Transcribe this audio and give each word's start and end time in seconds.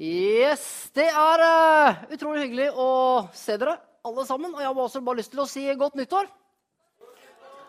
Yes, 0.00 0.88
Det 0.96 1.04
er 1.12 1.42
uh, 1.44 1.98
utrolig 2.08 2.46
hyggelig 2.46 2.70
å 2.72 3.28
se 3.36 3.52
dere 3.60 3.74
alle 4.00 4.22
sammen. 4.24 4.54
Og 4.54 4.62
jeg 4.62 4.68
har 4.70 4.78
også 4.80 5.02
bare 5.04 5.20
lyst 5.20 5.34
til 5.34 5.42
å 5.42 5.48
si 5.48 5.66
godt 5.76 5.98
nyttår. 5.98 6.30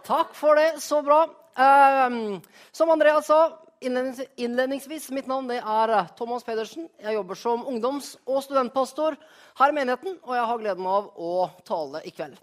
Takk 0.08 0.32
for 0.38 0.56
det. 0.56 0.80
Så 0.80 1.02
bra. 1.04 1.26
Uh, 1.60 2.40
som 2.72 2.94
Andreas 2.94 3.28
sa 3.28 3.42
innledningsvis, 3.84 5.10
mitt 5.12 5.28
navn 5.28 5.50
er 5.58 5.92
eh, 5.98 6.10
Thomas 6.16 6.46
Pedersen. 6.46 6.86
Jeg 7.02 7.16
jobber 7.18 7.36
som 7.36 7.66
ungdoms- 7.66 8.14
og 8.30 8.44
studentpastor 8.46 9.18
her 9.58 9.74
i 9.74 9.76
menigheten, 9.76 10.20
og 10.22 10.36
jeg 10.38 10.46
har 10.52 10.62
gleden 10.62 10.86
av 10.88 11.08
å 11.18 11.50
tale 11.66 12.04
i 12.06 12.14
kveld. 12.14 12.38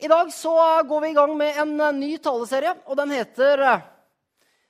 I 0.00 0.08
dag 0.08 0.32
så 0.32 0.54
går 0.88 1.04
vi 1.04 1.10
i 1.12 1.18
gang 1.18 1.34
med 1.36 1.60
en 1.60 1.76
ny 2.00 2.14
taleserie, 2.24 2.72
og 2.88 2.96
den 2.98 3.12
heter 3.12 3.62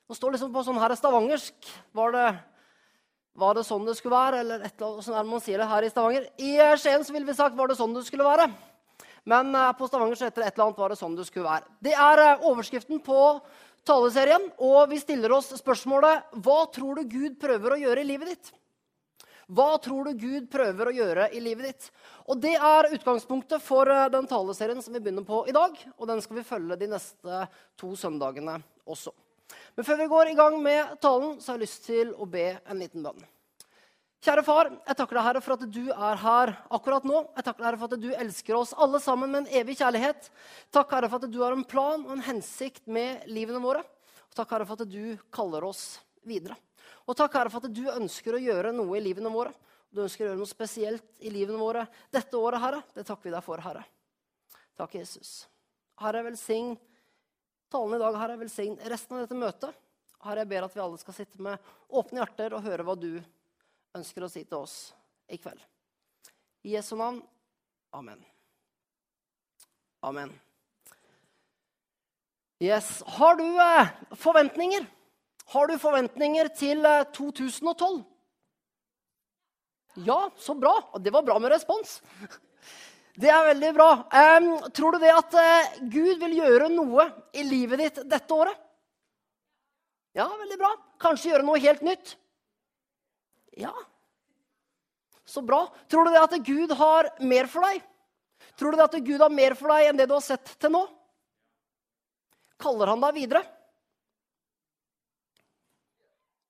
Nå 0.09 0.17
står 0.17 0.35
liksom 0.35 0.51
på 0.51 0.67
sånn 0.67 0.83
her 0.83 0.97
stavangersk. 0.99 1.71
Var 1.95 2.17
det 2.17 2.27
var 3.39 3.55
det 3.55 3.67
sånn 3.67 3.87
det 3.87 3.95
skulle 3.99 4.19
være? 4.19 4.43
Eller 4.43 4.65
et 4.67 4.75
eller 4.75 4.91
annet, 4.91 5.07
sånn 5.07 5.19
er 5.19 5.29
man 5.29 5.43
sier 5.43 5.63
det 5.63 5.71
her 5.71 5.87
i 5.87 5.93
Stavanger. 5.93 6.27
I 6.43 6.51
eh, 6.59 6.75
Skien 6.81 7.07
så 7.07 7.15
ville 7.15 7.29
vi 7.29 7.37
sagt 7.39 7.57
var 7.59 7.71
det 7.71 7.79
sånn 7.79 7.95
det 7.95 8.05
skulle 8.09 8.27
være. 8.27 8.49
Men 9.29 9.55
eh, 9.55 9.73
på 9.79 9.89
Stavanger 9.89 10.19
så 10.19 10.29
heter 10.29 10.43
det 10.43 10.51
et 10.51 10.59
eller 10.59 10.69
annet 10.69 10.83
var 10.83 10.93
det 10.95 11.01
sånn 11.01 11.17
det 11.19 11.27
skulle 11.29 11.47
være. 11.47 11.69
Det 11.85 11.95
er 11.95 12.23
eh, 12.25 12.47
overskriften 12.51 13.03
på 13.05 13.21
taleserien, 13.89 14.49
og 14.59 14.81
vi 14.91 14.99
stiller 15.01 15.33
oss 15.33 15.53
spørsmålet 15.57 16.35
Hva 16.45 16.65
tror 16.75 16.99
du 16.99 17.07
Gud 17.09 17.39
prøver 17.41 17.77
å 17.77 17.83
gjøre 17.85 18.03
i 18.03 18.09
livet 18.11 18.35
ditt? 18.35 18.51
Hva 19.49 19.71
tror 19.81 20.11
du 20.11 20.19
Gud 20.21 20.51
prøver 20.53 20.91
å 20.91 20.97
gjøre 20.99 21.31
i 21.33 21.41
livet 21.41 21.71
ditt? 21.71 21.87
Og 22.29 22.43
Det 22.43 22.53
er 22.59 22.91
utgangspunktet 22.99 23.65
for 23.65 23.89
den 24.13 24.29
taleserien 24.29 24.83
som 24.85 24.93
vi 24.93 25.01
begynner 25.01 25.25
på 25.25 25.47
i 25.49 25.55
dag. 25.57 25.79
Og 25.97 26.11
den 26.11 26.21
skal 26.21 26.37
vi 26.37 26.45
følge 26.45 26.77
de 26.77 26.91
neste 26.91 27.47
to 27.81 27.95
søndagene 27.97 28.59
også. 28.85 29.15
Men 29.79 29.87
før 29.87 29.99
vi 30.01 30.07
går 30.11 30.29
i 30.33 30.35
gang 30.35 30.57
med 30.59 30.97
talen, 30.99 31.37
så 31.39 31.53
har 31.53 31.61
jeg 31.61 31.69
lyst 31.69 31.85
til 31.87 32.09
å 32.19 32.27
be 32.27 32.49
en 32.67 32.81
liten 32.83 33.05
bønn. 33.05 33.21
Kjære 34.27 34.43
far, 34.43 34.73
jeg 34.75 34.99
takker 34.99 35.15
deg, 35.15 35.23
Herre, 35.29 35.43
for 35.45 35.55
at 35.55 35.69
du 35.71 35.85
er 35.95 36.19
her 36.19 36.51
akkurat 36.75 37.05
nå. 37.07 37.21
Jeg 37.37 37.47
takker 37.47 37.63
deg, 37.63 37.67
Herre, 37.69 37.79
for 37.79 37.95
at 37.95 38.03
du 38.03 38.09
elsker 38.25 38.57
oss 38.59 38.73
alle 38.75 38.99
sammen 38.99 39.31
med 39.31 39.45
en 39.45 39.61
evig 39.61 39.77
kjærlighet. 39.79 40.27
Takk, 40.75 40.97
Herre, 40.97 41.07
for 41.13 41.23
at 41.23 41.31
du 41.31 41.39
har 41.45 41.55
en 41.55 41.63
plan 41.63 42.03
og 42.03 42.11
en 42.17 42.25
hensikt 42.27 42.91
med 42.91 43.23
livene 43.31 43.63
våre. 43.63 43.85
Og 44.27 44.35
takk, 44.41 44.57
Herre, 44.57 44.67
for 44.67 44.83
at 44.83 44.91
du 44.91 45.15
kaller 45.39 45.69
oss 45.71 45.85
videre. 46.27 46.59
Og 47.07 47.15
takk, 47.15 47.39
Herre, 47.39 47.55
for 47.55 47.63
at 47.63 47.79
du 47.79 47.85
ønsker 47.95 48.35
å 48.35 48.43
gjøre 48.43 48.75
noe 48.75 48.99
i 48.99 49.05
livene 49.07 49.31
våre. 49.31 49.55
Du 49.95 50.03
ønsker 50.03 50.27
å 50.27 50.33
gjøre 50.33 50.43
noe 50.43 50.57
spesielt 50.57 51.23
i 51.23 51.31
livene 51.31 51.63
våre 51.63 51.87
dette 52.11 52.35
året, 52.35 52.65
Herre. 52.67 52.83
Det 52.99 53.07
takker 53.07 53.31
vi 53.31 53.39
deg 53.39 53.47
for, 53.47 53.63
Herre. 53.63 53.87
Takk, 54.75 54.99
Jesus. 54.99 55.45
Herre, 56.03 56.27
velsign 56.27 56.75
talen 57.73 57.97
i 57.97 58.03
dag, 58.03 58.17
har 58.19 58.33
jeg 58.33 58.43
velsign 58.43 58.79
resten 58.91 59.17
av 59.17 59.25
dette 59.25 59.39
møtet. 59.39 59.85
Herre, 60.25 60.43
jeg 60.43 60.51
ber 60.51 60.67
at 60.67 60.75
vi 60.75 60.83
alle 60.83 60.99
skal 61.01 61.15
sitte 61.15 61.43
med 61.43 61.71
åpne 61.89 62.23
hjerter 62.23 62.57
og 62.57 62.65
høre 62.65 62.87
hva 62.87 62.97
du 62.99 63.13
ønsker 63.97 64.25
å 64.25 64.31
si 64.33 64.43
til 64.45 64.65
oss 64.65 64.77
i 65.31 65.39
kveld. 65.39 65.61
I 66.67 66.75
Jesu 66.75 66.97
navn. 66.99 67.23
Amen. 67.95 68.21
Amen. 70.05 70.33
Yes. 72.63 73.03
Har 73.07 73.39
du 73.39 73.47
eh, 73.47 73.93
forventninger? 74.19 74.87
Har 75.55 75.71
du 75.71 75.79
forventninger 75.79 76.51
til 76.59 76.85
eh, 76.85 77.07
2012? 77.15 78.03
Ja, 80.07 80.31
så 80.37 80.55
bra. 80.55 80.75
Det 80.99 81.15
var 81.15 81.23
bra 81.23 81.39
med 81.39 81.55
respons. 81.55 82.01
Det 83.19 83.31
er 83.35 83.49
veldig 83.49 83.73
bra. 83.75 83.89
Um, 84.15 84.49
tror 84.75 84.95
du 84.95 85.03
det 85.03 85.11
at 85.11 85.35
uh, 85.35 85.79
Gud 85.91 86.21
vil 86.23 86.37
gjøre 86.39 86.69
noe 86.71 87.09
i 87.35 87.43
livet 87.43 87.81
ditt 87.83 88.01
dette 88.07 88.35
året? 88.35 88.55
Ja, 90.15 90.29
veldig 90.39 90.59
bra. 90.61 90.71
Kanskje 91.03 91.33
gjøre 91.33 91.47
noe 91.47 91.59
helt 91.63 91.83
nytt? 91.87 92.15
Ja. 93.59 93.75
Så 95.27 95.43
bra. 95.43 95.65
Tror 95.91 96.07
du 96.07 96.15
det 96.15 96.23
at 96.23 96.39
Gud 96.47 96.73
har 96.79 97.11
mer 97.19 97.51
for 97.51 97.67
deg? 97.67 97.83
Tror 98.59 98.73
du 98.73 98.79
det 98.79 98.87
at 98.87 98.99
Gud 99.11 99.23
har 99.23 99.35
mer 99.35 99.59
for 99.59 99.75
deg 99.75 99.91
enn 99.91 99.99
det 99.99 100.07
du 100.07 100.15
har 100.15 100.25
sett 100.25 100.55
til 100.63 100.75
nå? 100.75 100.87
Kaller 102.63 102.95
han 102.95 103.03
deg 103.03 103.19
videre? 103.19 103.43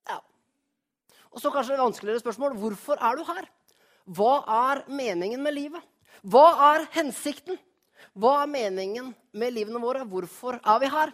Ja. 0.09 0.21
Og 1.33 1.41
så 1.41 1.53
kanskje 1.53 1.79
et 1.79 1.87
vanskeligere 1.87 2.23
spørsmål. 2.23 2.61
Hvorfor 2.61 3.01
er 3.01 3.17
du 3.17 3.25
her? 3.29 3.49
Hva 4.05 4.35
er 4.73 4.85
meningen 4.93 5.41
med 5.45 5.57
livet? 5.57 5.88
Hva 6.23 6.75
er 6.75 6.87
hensikten? 6.97 7.59
Hva 8.19 8.43
er 8.43 8.51
meningen 8.51 9.13
med 9.33 9.55
livene 9.55 9.81
våre? 9.83 10.07
Hvorfor 10.09 10.59
er 10.59 10.81
vi 10.83 10.91
her? 10.91 11.13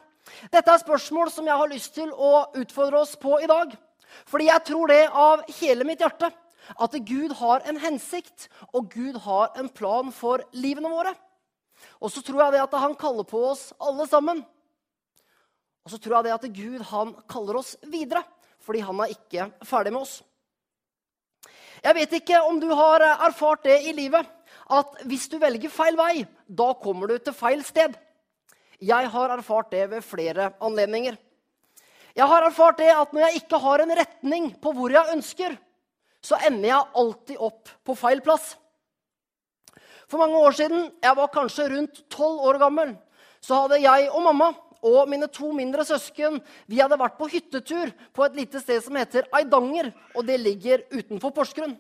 Dette 0.53 0.73
er 0.73 0.81
spørsmål 0.81 1.31
som 1.33 1.49
jeg 1.49 1.61
har 1.61 1.69
lyst 1.69 1.93
til 1.97 2.13
å 2.13 2.47
utfordre 2.57 3.03
oss 3.05 3.13
på 3.21 3.37
i 3.45 3.51
dag. 3.51 3.75
Fordi 4.31 4.49
jeg 4.49 4.65
tror 4.71 4.89
det 4.89 5.03
av 5.11 5.45
hele 5.59 5.85
mitt 5.85 6.01
hjerte 6.01 6.31
at 6.81 6.97
Gud 7.05 7.35
har 7.37 7.65
en 7.69 7.77
hensikt, 7.77 8.49
og 8.73 8.89
Gud 8.95 9.19
har 9.27 9.53
en 9.61 9.69
plan 9.69 10.09
for 10.15 10.41
livene 10.57 10.89
våre. 10.89 11.13
Og 12.01 12.13
så 12.13 12.23
tror 12.25 12.47
jeg 12.47 12.55
det 12.55 12.63
at 12.65 12.77
han 12.81 12.97
kaller 12.97 13.27
på 13.29 13.43
oss 13.51 13.67
alle 13.83 14.07
sammen. 14.09 14.41
Og 15.85 15.93
så 15.93 16.01
tror 16.01 16.19
jeg 16.19 16.27
det 16.29 16.37
at 16.39 16.47
Gud 16.57 16.87
han 16.89 17.13
kaller 17.29 17.61
oss 17.61 17.75
videre, 17.85 18.25
fordi 18.65 18.81
han 18.81 19.03
er 19.05 19.13
ikke 19.13 19.51
ferdig 19.69 19.93
med 19.93 20.07
oss. 20.07 20.23
Jeg 21.85 21.99
vet 21.99 22.15
ikke 22.17 22.41
om 22.49 22.57
du 22.63 22.71
har 22.73 23.03
erfart 23.13 23.67
det 23.67 23.83
i 23.85 23.93
livet, 23.93 24.25
at 24.73 25.05
hvis 25.05 25.29
du 25.29 25.37
velger 25.43 25.73
feil 25.73 25.97
vei, 25.99 26.25
da 26.49 26.73
kommer 26.81 27.11
du 27.11 27.19
til 27.19 27.37
feil 27.37 27.63
sted. 27.65 27.95
Jeg 28.81 29.11
har 29.13 29.37
erfart 29.37 29.71
det 29.73 29.85
ved 29.93 30.05
flere 30.05 30.53
anledninger. 30.65 31.17
Jeg 32.15 32.31
har 32.31 32.47
erfart 32.47 32.79
det 32.79 32.91
at 32.95 33.13
når 33.13 33.27
jeg 33.27 33.43
ikke 33.43 33.61
har 33.61 33.83
en 33.83 33.95
retning 33.99 34.51
på 34.63 34.73
hvor 34.75 34.93
jeg 34.93 35.17
ønsker, 35.17 35.57
så 36.25 36.39
ender 36.47 36.71
jeg 36.71 36.93
alltid 36.97 37.41
opp 37.43 37.73
på 37.85 37.97
feil 37.99 38.23
plass. 38.25 38.55
For 40.09 40.21
mange 40.21 40.39
år 40.39 40.55
siden, 40.57 40.91
jeg 41.03 41.17
var 41.17 41.33
kanskje 41.33 41.69
rundt 41.73 42.05
tolv 42.13 42.45
år 42.49 42.61
gammel, 42.63 42.95
så 43.45 43.65
hadde 43.65 43.83
jeg 43.83 44.09
og 44.13 44.23
mamma 44.25 44.53
og 44.85 45.09
mine 45.09 45.27
to 45.33 45.51
mindre 45.57 45.85
søsken 45.89 46.39
vi 46.69 46.81
hadde 46.81 46.99
vært 47.01 47.17
på 47.19 47.29
hyttetur 47.33 47.93
på 48.13 48.25
et 48.27 48.37
lite 48.37 48.61
sted 48.61 48.83
som 48.85 48.97
heter 49.01 49.29
Eidanger. 49.37 49.91
Og 50.15 50.27
det 50.29 50.37
ligger 50.41 50.85
utenfor 50.93 51.33
Porsgrunn. 51.35 51.77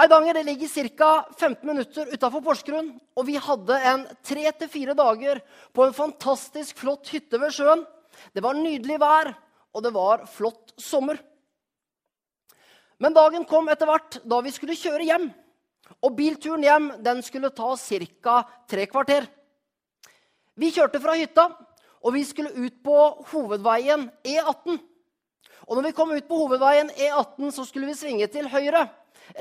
Eidanger 0.00 0.34
det 0.34 0.42
ligger 0.46 0.68
ca. 0.96 1.26
15 1.38 1.66
minutter 1.68 2.08
utafor 2.14 2.40
Porsgrunn. 2.40 2.94
Og 3.16 3.26
vi 3.28 3.36
hadde 3.36 3.76
en 3.76 4.06
tre 4.24 4.52
til 4.56 4.70
fire 4.72 4.94
dager 4.96 5.42
på 5.72 5.84
en 5.84 5.96
fantastisk 5.96 6.78
flott 6.80 7.10
hytte 7.12 7.40
ved 7.40 7.52
sjøen. 7.52 7.84
Det 8.32 8.42
var 8.44 8.56
nydelig 8.56 8.98
vær, 9.00 9.34
og 9.72 9.84
det 9.84 9.92
var 9.92 10.24
flott 10.32 10.72
sommer. 10.80 11.20
Men 13.02 13.12
dagen 13.12 13.44
kom 13.48 13.68
etter 13.68 13.88
hvert 13.88 14.20
da 14.24 14.40
vi 14.44 14.52
skulle 14.54 14.78
kjøre 14.78 15.08
hjem. 15.08 15.28
Og 16.00 16.16
bilturen 16.16 16.64
hjem 16.64 16.88
den 17.04 17.20
skulle 17.24 17.52
ta 17.52 17.74
ca. 17.76 18.36
tre 18.68 18.86
kvarter. 18.86 19.26
Vi 20.56 20.72
kjørte 20.72 21.00
fra 21.00 21.16
hytta, 21.16 21.50
og 22.02 22.14
vi 22.14 22.24
skulle 22.24 22.52
ut 22.52 22.80
på 22.84 22.96
hovedveien 23.32 24.08
E18. 24.24 24.80
Og 25.68 25.76
når 25.76 25.84
vi 25.84 25.94
kom 25.96 26.12
ut 26.12 26.28
på 26.28 26.38
hovedveien 26.46 26.90
E18, 26.90 27.52
så 27.52 27.64
skulle 27.64 27.86
vi 27.92 27.98
svinge 27.98 28.26
til 28.32 28.48
høyre 28.48 28.88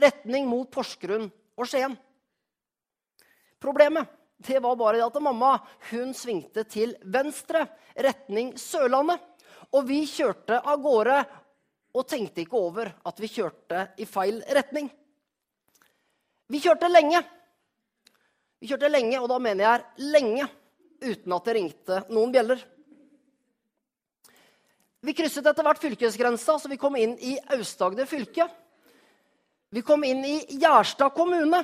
retning 0.04 0.48
mot 0.50 0.70
Porsgrunn 0.72 1.28
og 1.58 1.70
Skien. 1.70 1.96
Problemet 3.62 4.10
det 4.42 4.58
var 4.60 4.76
bare 4.76 5.04
at 5.06 5.20
mamma 5.22 5.52
hun 5.92 6.16
svingte 6.18 6.64
til 6.66 6.96
venstre, 7.14 7.68
retning 7.94 8.56
Sørlandet. 8.58 9.20
Og 9.78 9.86
vi 9.88 10.02
kjørte 10.10 10.58
av 10.58 10.82
gårde 10.82 11.20
og 11.94 12.08
tenkte 12.10 12.42
ikke 12.42 12.58
over 12.58 12.90
at 13.06 13.22
vi 13.22 13.30
kjørte 13.30 13.84
i 14.02 14.08
feil 14.10 14.42
retning. 14.58 14.90
Vi 16.52 16.60
kjørte 16.64 16.90
lenge. 16.90 17.22
Vi 18.62 18.70
kjørte 18.72 18.90
lenge, 18.92 19.20
og 19.22 19.30
da 19.32 19.38
mener 19.42 19.64
jeg 19.66 20.10
lenge, 20.12 20.48
uten 21.02 21.36
at 21.38 21.48
det 21.48 21.56
ringte 21.58 22.02
noen 22.14 22.34
bjeller. 22.34 22.60
Vi 25.02 25.16
krysset 25.18 25.48
etter 25.50 25.66
hvert 25.66 25.82
fylkesgrensa, 25.82 26.58
så 26.60 26.70
vi 26.70 26.78
kom 26.82 26.98
inn 27.00 27.16
i 27.26 27.38
Aust-Agder 27.56 28.10
fylke. 28.10 28.46
Vi 29.72 29.82
kom 29.82 30.04
inn 30.04 30.26
i 30.28 30.38
Gjerstad 30.60 31.14
kommune. 31.16 31.62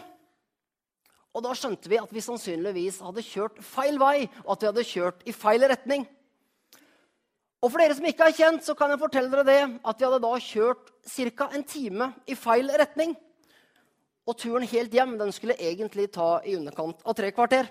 Og 1.35 1.43
da 1.43 1.51
skjønte 1.53 1.89
vi 1.91 1.99
at 1.99 2.11
vi 2.13 2.23
sannsynligvis 2.23 3.01
hadde 3.03 3.23
kjørt 3.25 3.57
feil 3.61 3.99
vei, 3.99 4.29
og 4.45 4.53
at 4.55 4.61
vi 4.63 4.69
hadde 4.71 4.85
kjørt 4.87 5.25
i 5.27 5.33
feil 5.35 5.65
retning. 5.67 6.05
Og 7.61 7.71
for 7.73 7.81
dere 7.81 7.97
som 7.97 8.05
ikke 8.07 8.29
er 8.29 8.37
kjent, 8.37 8.63
så 8.63 8.77
kan 8.77 8.93
jeg 8.93 9.01
fortelle 9.01 9.29
dere 9.33 9.43
det, 9.45 9.61
at 9.83 9.99
vi 9.99 10.05
hadde 10.07 10.21
da 10.23 10.31
kjørt 10.39 10.91
ca. 11.03 11.49
en 11.51 11.65
time 11.67 12.11
i 12.25 12.37
feil 12.37 12.71
retning. 12.79 13.15
Og 14.27 14.37
turen 14.39 14.65
helt 14.67 14.93
hjem 14.93 15.17
den 15.19 15.33
skulle 15.35 15.57
egentlig 15.59 16.07
ta 16.15 16.37
i 16.45 16.55
underkant 16.55 17.03
av 17.03 17.15
tre 17.17 17.31
kvarter. 17.35 17.67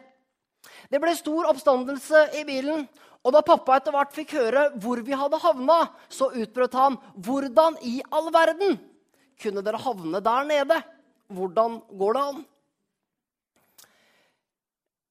Det 0.91 1.01
ble 1.01 1.15
stor 1.17 1.49
oppstandelse 1.49 2.27
i 2.41 2.45
bilen, 2.45 2.85
og 3.25 3.33
da 3.35 3.43
pappa 3.47 3.79
etter 3.79 3.95
hvert 3.95 4.15
fikk 4.15 4.37
høre 4.37 4.67
hvor 4.83 5.01
vi 5.03 5.17
hadde 5.17 5.41
havna, 5.43 5.79
så 6.09 6.29
utbrøt 6.29 6.75
han 6.75 6.99
'Hvordan 7.17 7.79
i 7.83 8.03
all 8.13 8.31
verden?' 8.31 8.79
Kunne 9.43 9.65
dere 9.65 9.81
havne 9.81 10.21
der 10.25 10.49
nede? 10.49 10.81
Hvordan 11.33 11.81
går 11.91 12.17
det 12.17 12.25
an? 12.31 12.45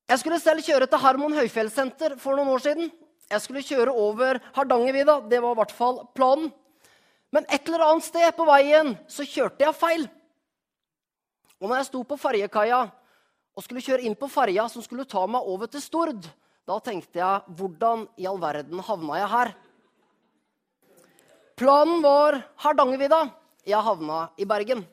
Jeg 0.05 0.21
skulle 0.21 0.39
selv 0.41 0.61
kjøre 0.61 0.87
til 0.89 1.01
Harmon 1.01 1.33
høyfjellssenter 1.33 2.15
for 2.21 2.37
noen 2.37 2.51
år 2.53 2.61
siden. 2.61 2.91
Jeg 3.31 3.41
skulle 3.41 3.65
kjøre 3.65 3.93
over 3.93 4.37
Hardangervidda. 4.53 5.17
Det 5.29 5.39
var 5.41 5.55
i 5.55 5.59
hvert 5.59 5.73
fall 5.73 6.03
planen. 6.17 6.51
Men 7.33 7.47
et 7.49 7.65
eller 7.65 7.87
annet 7.87 8.05
sted 8.05 8.27
på 8.37 8.45
veien 8.47 8.93
så 9.11 9.25
kjørte 9.25 9.65
jeg 9.65 9.75
feil. 9.75 10.05
Og 11.57 11.67
når 11.67 11.81
jeg 11.81 11.87
sto 11.89 12.03
på 12.05 12.19
ferjekaia 12.21 12.83
og 13.55 13.63
skulle 13.65 13.83
kjøre 13.83 14.05
inn 14.05 14.17
på 14.19 14.29
ferja 14.29 14.67
som 14.69 14.83
skulle 14.85 15.07
ta 15.09 15.23
meg 15.27 15.47
over 15.47 15.71
til 15.71 15.81
Stord, 15.81 16.27
da 16.65 16.77
tenkte 16.83 17.19
jeg 17.19 17.55
hvordan 17.57 18.05
i 18.21 18.27
all 18.29 18.39
verden 18.41 18.81
havna 18.85 19.19
jeg 19.23 19.31
her? 19.33 19.51
Planen 21.55 22.01
var 22.03 22.37
Hardangervidda. 22.61 23.23
Jeg 23.65 23.81
havna 23.81 24.27
i 24.37 24.45
Bergen. 24.45 24.85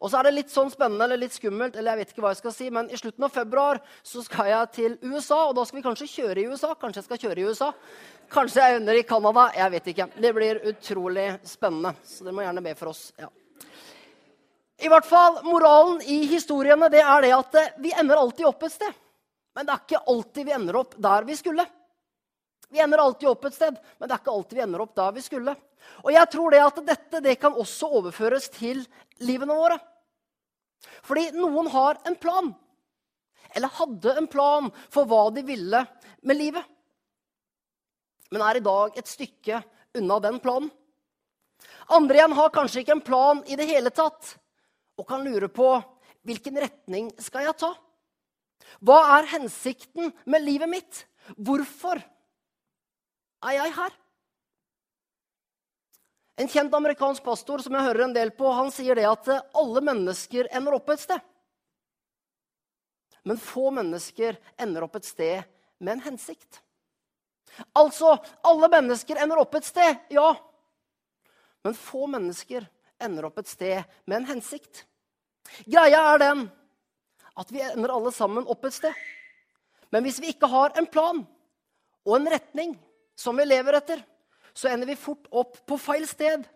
Og 0.00 0.08
så 0.08 0.16
er 0.16 0.28
det 0.28 0.32
litt 0.38 0.52
sånn 0.52 0.70
spennende 0.72 1.04
eller 1.04 1.20
litt 1.20 1.34
skummelt, 1.36 1.74
eller 1.76 1.92
jeg 1.92 2.00
vet 2.00 2.12
ikke 2.14 2.22
hva 2.24 2.30
jeg 2.32 2.40
skal 2.40 2.54
si, 2.56 2.68
men 2.72 2.86
i 2.88 2.96
slutten 2.96 3.26
av 3.26 3.34
februar 3.34 3.82
så 4.06 4.22
skal 4.24 4.48
jeg 4.48 4.70
til 4.76 4.94
USA, 5.04 5.42
og 5.50 5.58
da 5.58 5.64
skal 5.68 5.80
vi 5.80 5.84
kanskje 5.84 6.08
kjøre 6.08 6.40
i 6.40 6.46
USA. 6.48 6.70
Kanskje 6.80 7.02
jeg 7.02 7.08
skal 7.08 7.20
kjøre 7.26 7.42
i 7.42 7.50
USA. 7.50 7.68
Kanskje 8.32 8.64
jeg 8.64 8.78
ender 8.78 8.96
i 8.96 9.04
Canada. 9.04 9.50
Jeg 9.58 9.74
vet 9.74 9.90
ikke. 9.92 10.06
Det 10.16 10.30
blir 10.36 10.62
utrolig 10.72 11.26
spennende. 11.44 11.92
Så 12.06 12.24
dere 12.24 12.36
må 12.38 12.46
gjerne 12.46 12.64
be 12.64 12.74
for 12.78 12.94
oss. 12.94 13.02
Ja. 13.20 13.28
I 14.80 14.88
hvert 14.88 15.04
fall, 15.04 15.42
Moralen 15.44 16.00
i 16.08 16.22
historiene 16.30 16.88
det 16.88 17.02
er 17.04 17.26
det 17.26 17.34
at 17.36 17.60
eh, 17.60 17.72
vi 17.84 17.92
ender 17.92 18.22
alltid 18.22 18.48
opp 18.48 18.64
et 18.64 18.72
sted. 18.72 19.00
Men 19.52 19.68
det 19.68 19.74
er 19.74 19.84
ikke 19.84 20.04
alltid 20.14 20.48
vi 20.48 20.56
ender 20.56 20.80
opp 20.80 20.96
der 20.96 21.28
vi 21.28 21.36
skulle. 21.36 21.66
Vi 22.70 22.80
ender 22.80 23.02
alltid 23.02 23.28
opp 23.28 23.44
et 23.48 23.56
sted, 23.56 23.78
men 23.98 24.08
det 24.08 24.14
er 24.14 24.22
ikke 24.22 24.32
alltid 24.32 24.58
vi 24.58 24.64
ender 24.64 24.82
opp 24.84 24.94
der 24.98 25.14
vi 25.16 25.22
skulle. 25.24 25.54
Og 26.04 26.10
jeg 26.14 26.30
tror 26.30 26.54
det 26.54 26.60
at 26.62 26.82
dette 26.86 27.22
det 27.24 27.36
kan 27.42 27.56
også 27.58 27.88
overføres 27.98 28.48
til 28.54 28.84
livene 29.26 29.56
våre. 29.56 29.78
Fordi 31.04 31.30
noen 31.36 31.70
har 31.72 31.98
en 32.06 32.16
plan. 32.20 32.52
Eller 33.56 33.74
hadde 33.80 34.14
en 34.16 34.28
plan 34.30 34.68
for 34.92 35.08
hva 35.10 35.24
de 35.34 35.42
ville 35.46 35.82
med 36.22 36.38
livet. 36.38 36.62
Men 38.30 38.44
er 38.46 38.60
i 38.60 38.64
dag 38.64 38.98
et 38.98 39.10
stykke 39.10 39.58
unna 39.98 40.20
den 40.22 40.38
planen. 40.42 40.70
Andre 41.90 42.20
igjen 42.20 42.36
har 42.38 42.52
kanskje 42.54 42.84
ikke 42.84 42.94
en 42.94 43.04
plan 43.04 43.40
i 43.50 43.58
det 43.58 43.66
hele 43.68 43.90
tatt 43.90 44.36
og 45.00 45.08
kan 45.08 45.24
lure 45.26 45.48
på 45.50 45.72
hvilken 46.28 46.60
retning 46.62 47.08
skal 47.18 47.48
jeg 47.48 47.58
ta? 47.58 47.72
Hva 48.84 49.00
er 49.16 49.30
hensikten 49.32 50.12
med 50.30 50.44
livet 50.44 50.70
mitt? 50.70 51.04
Hvorfor 51.34 51.98
er 53.44 53.56
jeg 53.56 53.74
her? 53.76 53.96
En 56.40 56.48
kjent 56.48 56.74
amerikansk 56.74 57.24
pastor 57.24 57.60
som 57.60 57.74
jeg 57.76 57.84
hører 57.84 58.06
en 58.06 58.16
del 58.16 58.32
på, 58.32 58.48
han 58.56 58.70
sier 58.72 58.96
det 58.96 59.04
at 59.08 59.28
alle 59.28 59.82
mennesker 59.84 60.48
ender 60.56 60.78
opp 60.78 60.88
et 60.92 61.02
sted. 61.02 61.20
Men 63.28 63.40
få 63.40 63.68
mennesker 63.76 64.38
ender 64.60 64.86
opp 64.86 64.96
et 64.96 65.08
sted 65.08 65.42
med 65.80 65.98
en 65.98 66.04
hensikt. 66.08 66.62
Altså, 67.76 68.14
alle 68.46 68.70
mennesker 68.72 69.20
ender 69.20 69.42
opp 69.42 69.58
et 69.58 69.68
sted, 69.68 69.98
ja. 70.08 70.30
Men 71.64 71.76
få 71.76 72.06
mennesker 72.08 72.64
ender 73.00 73.28
opp 73.28 73.42
et 73.42 73.50
sted 73.50 73.82
med 74.08 74.22
en 74.22 74.30
hensikt. 74.32 74.86
Greia 75.68 76.00
er 76.14 76.22
den 76.22 76.46
at 77.40 77.52
vi 77.52 77.60
ender 77.64 77.92
alle 77.92 78.12
sammen 78.16 78.48
opp 78.48 78.64
et 78.64 78.76
sted. 78.76 78.96
Men 79.92 80.06
hvis 80.06 80.20
vi 80.22 80.32
ikke 80.32 80.48
har 80.48 80.72
en 80.78 80.88
plan 80.88 81.20
og 82.06 82.16
en 82.16 82.30
retning 82.32 82.78
som 83.20 83.36
vi 83.36 83.44
lever 83.44 83.76
etter, 83.76 84.00
så 84.56 84.70
ender 84.70 84.88
vi 84.88 84.96
fort 84.96 85.28
opp 85.30 85.58
på 85.68 85.76
feil 85.78 86.06
sted. 86.08 86.46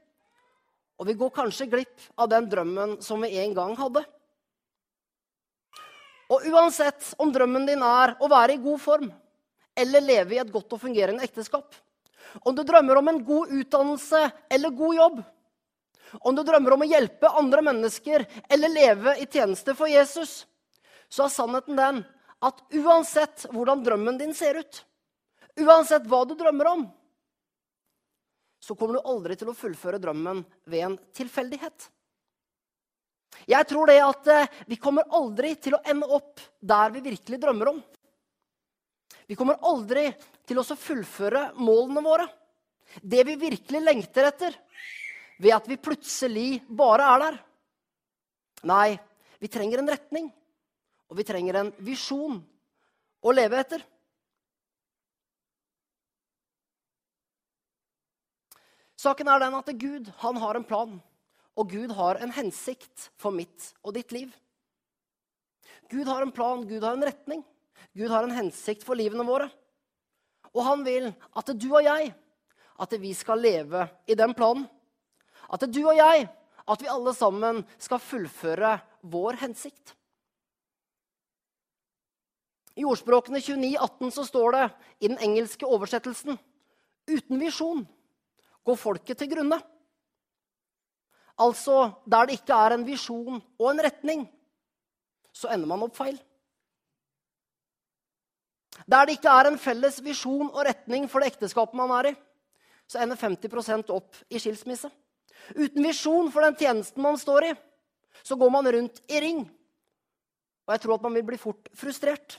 Og 0.97 1.09
vi 1.09 1.17
går 1.19 1.33
kanskje 1.35 1.69
glipp 1.69 2.07
av 2.17 2.31
den 2.33 2.49
drømmen 2.49 2.97
som 3.05 3.21
vi 3.25 3.35
en 3.43 3.55
gang 3.57 3.75
hadde. 3.77 4.05
Og 6.33 6.47
uansett 6.49 7.11
om 7.21 7.33
drømmen 7.35 7.67
din 7.69 7.83
er 7.85 8.15
å 8.17 8.31
være 8.33 8.57
i 8.57 8.63
god 8.63 8.81
form 8.81 9.11
eller 9.77 10.07
leve 10.07 10.37
i 10.37 10.41
et 10.41 10.53
godt 10.55 10.73
og 10.73 10.81
fungerende 10.81 11.27
ekteskap, 11.27 11.75
om 12.47 12.55
du 12.55 12.63
drømmer 12.67 12.99
om 12.99 13.11
en 13.11 13.21
god 13.27 13.51
utdannelse 13.53 14.21
eller 14.55 14.75
god 14.75 14.97
jobb, 14.97 15.21
om 16.23 16.37
du 16.37 16.43
drømmer 16.47 16.77
om 16.77 16.85
å 16.87 16.89
hjelpe 16.89 17.33
andre 17.43 17.63
mennesker 17.67 18.25
eller 18.49 18.71
leve 18.71 19.17
i 19.19 19.27
tjeneste 19.27 19.75
for 19.75 19.91
Jesus, 19.91 20.45
så 21.11 21.27
er 21.27 21.35
sannheten 21.35 21.79
den 21.79 22.03
at 22.45 22.63
uansett 22.75 23.49
hvordan 23.51 23.83
drømmen 23.85 24.19
din 24.21 24.35
ser 24.37 24.63
ut, 24.63 24.85
uansett 25.61 26.07
hva 26.11 26.25
du 26.27 26.35
drømmer 26.39 26.71
om, 26.73 26.85
så 28.65 28.75
kommer 28.75 28.97
du 28.97 29.09
aldri 29.11 29.37
til 29.37 29.51
å 29.51 29.57
fullføre 29.57 30.01
drømmen 30.01 30.41
ved 30.71 30.87
en 30.87 30.97
tilfeldighet. 31.17 31.91
Jeg 33.51 33.67
tror 33.69 33.91
det 33.91 33.99
at 34.01 34.31
eh, 34.31 34.53
vi 34.71 34.79
kommer 34.81 35.09
aldri 35.13 35.53
til 35.61 35.77
å 35.77 35.83
ende 35.85 36.09
opp 36.17 36.41
der 36.63 36.95
vi 36.95 37.03
virkelig 37.05 37.41
drømmer 37.43 37.75
om. 37.75 37.83
Vi 39.27 39.37
kommer 39.37 39.61
aldri 39.65 40.07
til 40.47 40.61
å 40.61 40.65
fullføre 40.65 41.51
målene 41.59 42.05
våre. 42.05 42.29
Det 43.03 43.25
vi 43.27 43.37
virkelig 43.41 43.81
lengter 43.83 44.29
etter 44.31 44.57
ved 45.41 45.55
at 45.57 45.67
vi 45.69 45.81
plutselig 45.81 46.49
bare 46.69 47.09
er 47.11 47.25
der. 47.25 47.39
Nei, 48.71 48.95
vi 49.43 49.51
trenger 49.53 49.83
en 49.83 49.91
retning, 49.93 50.29
og 51.11 51.19
vi 51.19 51.27
trenger 51.27 51.59
en 51.61 51.73
visjon 51.85 52.39
å 53.25 53.35
leve 53.35 53.59
etter. 53.61 53.83
Saken 59.05 59.29
er 59.29 59.43
den 59.43 59.57
at 59.59 59.69
Gud 59.77 60.09
han 60.23 60.39
har 60.41 60.57
en 60.57 60.65
plan, 60.65 60.95
og 61.55 61.71
Gud 61.71 61.93
har 61.93 62.21
en 62.25 62.33
hensikt 62.33 63.11
for 63.21 63.35
mitt 63.37 63.73
og 63.85 63.93
ditt 63.99 64.15
liv. 64.17 64.31
Gud 65.93 66.09
har 66.09 66.25
en 66.25 66.33
plan, 66.33 66.63
Gud 66.65 66.83
har 66.83 66.97
en 66.97 67.05
retning. 67.05 67.43
Gud 67.93 68.09
har 68.11 68.25
en 68.25 68.35
hensikt 68.35 68.85
for 68.87 68.97
livene 68.97 69.27
våre. 69.27 69.51
Og 70.55 70.63
han 70.65 70.85
vil 70.87 71.11
at 71.13 71.53
du 71.53 71.69
og 71.75 71.85
jeg, 71.85 72.15
at 72.81 72.95
vi 72.99 73.13
skal 73.15 73.43
leve 73.45 73.85
i 74.09 74.17
den 74.19 74.33
planen. 74.35 74.65
At 75.53 75.67
du 75.69 75.83
og 75.85 75.99
jeg, 75.99 76.25
at 76.65 76.81
vi 76.81 76.89
alle 76.89 77.13
sammen 77.15 77.61
skal 77.77 78.01
fullføre 78.01 78.79
vår 79.13 79.39
hensikt. 79.43 79.93
I 82.75 82.87
ordspråkene 82.89 83.39
29, 83.39 83.77
18 83.77 84.15
så 84.17 84.25
står 84.27 84.57
det 84.57 84.65
i 85.05 85.11
den 85.13 85.21
engelske 85.23 85.69
oversettelsen 85.69 86.41
Uten 87.05 87.39
visjon 87.39 87.85
går 88.65 88.81
folket 88.81 89.19
til 89.21 89.31
grunne. 89.33 89.59
Altså 91.41 91.91
der 92.07 92.29
det 92.29 92.39
ikke 92.39 92.57
er 92.67 92.77
en 92.77 92.87
visjon 92.87 93.41
og 93.59 93.67
en 93.71 93.83
retning, 93.83 94.27
så 95.35 95.51
ender 95.51 95.69
man 95.71 95.83
opp 95.87 95.97
feil. 95.99 96.19
Der 98.87 99.07
det 99.07 99.19
ikke 99.19 99.33
er 99.33 99.51
en 99.51 99.59
felles 99.59 100.01
visjon 100.03 100.51
og 100.51 100.63
retning 100.67 101.09
for 101.11 101.23
det 101.23 101.33
ekteskapet 101.35 101.79
man 101.79 101.93
er 101.99 102.13
i, 102.13 102.15
så 102.87 103.01
ender 103.03 103.19
50% 103.19 103.91
opp 103.95 104.17
i 104.31 104.41
skilsmisse. 104.43 104.91
Uten 105.55 105.85
visjon 105.85 106.31
for 106.33 106.45
den 106.45 106.57
tjenesten 106.59 107.03
man 107.03 107.19
står 107.21 107.51
i, 107.51 107.53
så 108.23 108.37
går 108.39 108.51
man 108.51 108.71
rundt 108.71 109.03
i 109.11 109.21
ring. 109.21 109.45
Og 110.65 110.75
jeg 110.75 110.81
tror 110.81 110.97
at 110.97 111.05
man 111.05 111.15
vil 111.19 111.27
bli 111.29 111.39
fort 111.41 111.69
frustrert. 111.77 112.39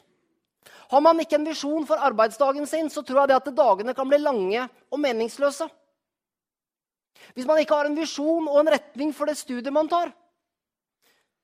Har 0.90 1.02
man 1.02 1.20
ikke 1.22 1.38
en 1.38 1.48
visjon 1.48 1.86
for 1.86 2.02
arbeidsdagen 2.02 2.66
sin, 2.70 2.90
så 2.90 3.04
tror 3.06 3.24
jeg 3.24 3.34
det 3.34 3.38
at 3.42 3.58
dagene 3.58 3.94
kan 3.98 4.10
bli 4.10 4.22
lange 4.22 4.68
og 4.90 5.02
meningsløse. 5.02 5.68
Hvis 7.34 7.48
man 7.48 7.60
ikke 7.62 7.78
har 7.78 7.90
en 7.90 7.98
visjon 7.98 8.48
og 8.52 8.60
en 8.62 8.72
retning 8.76 9.14
for 9.16 9.30
det 9.30 9.38
studiet 9.40 9.74
man 9.74 9.90
tar, 9.90 10.14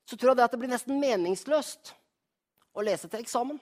så 0.06 0.18
tror 0.18 0.32
jeg 0.32 0.42
det 0.42 0.46
at 0.46 0.54
det 0.54 0.60
blir 0.62 0.72
nesten 0.72 1.00
meningsløst 1.02 1.94
å 2.76 2.84
lese 2.86 3.10
til 3.10 3.24
eksamen. 3.24 3.60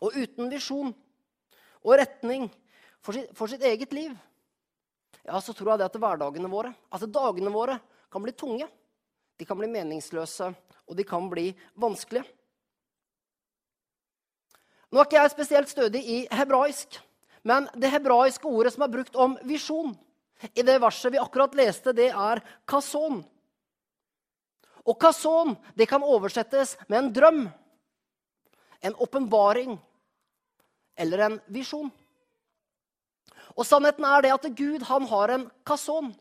Og 0.00 0.16
uten 0.16 0.50
visjon 0.52 0.92
og 1.84 1.94
retning 2.00 2.48
for 3.00 3.16
sitt, 3.16 3.30
for 3.36 3.52
sitt 3.52 3.64
eget 3.64 3.92
liv 3.96 4.16
ja, 5.24 5.40
så 5.40 5.52
tror 5.54 5.72
jeg 5.72 5.82
det 5.82 5.88
at 5.90 5.98
hverdagene 6.00 6.50
våre, 6.50 6.72
at 6.90 7.04
dagene 7.12 7.52
våre, 7.52 7.76
kan 8.10 8.24
bli 8.24 8.32
tunge. 8.34 8.66
De 9.38 9.46
kan 9.46 9.58
bli 9.58 9.68
meningsløse, 9.70 10.48
og 10.88 10.96
de 10.96 11.04
kan 11.06 11.28
bli 11.30 11.50
vanskelige. 11.78 12.26
Nå 14.90 14.98
er 14.98 15.06
ikke 15.06 15.20
jeg 15.20 15.32
spesielt 15.32 15.70
stødig 15.70 16.00
i 16.02 16.18
hebraisk, 16.34 16.98
men 17.46 17.68
det 17.78 17.92
hebraiske 17.92 18.48
ordet 18.48 18.72
som 18.74 18.82
er 18.84 18.92
brukt 18.92 19.14
om 19.14 19.36
visjon, 19.46 19.94
i 20.54 20.62
det 20.62 20.78
verset 20.80 21.12
vi 21.12 21.20
akkurat 21.20 21.54
leste, 21.58 21.92
det 21.96 22.10
er 22.10 22.42
kason. 22.68 23.20
Og 24.88 24.96
kason 25.00 25.54
det 25.76 25.88
kan 25.90 26.04
oversettes 26.04 26.76
med 26.88 26.98
en 26.98 27.12
drøm, 27.12 27.42
en 28.80 28.96
åpenbaring 28.96 29.76
eller 30.96 31.26
en 31.26 31.36
visjon. 31.52 31.90
Og 33.56 33.66
sannheten 33.66 34.06
er 34.06 34.24
det 34.24 34.32
at 34.32 34.48
Gud 34.56 34.86
han 34.88 35.06
har 35.10 35.34
en 35.34 35.46
kason. 35.66 36.12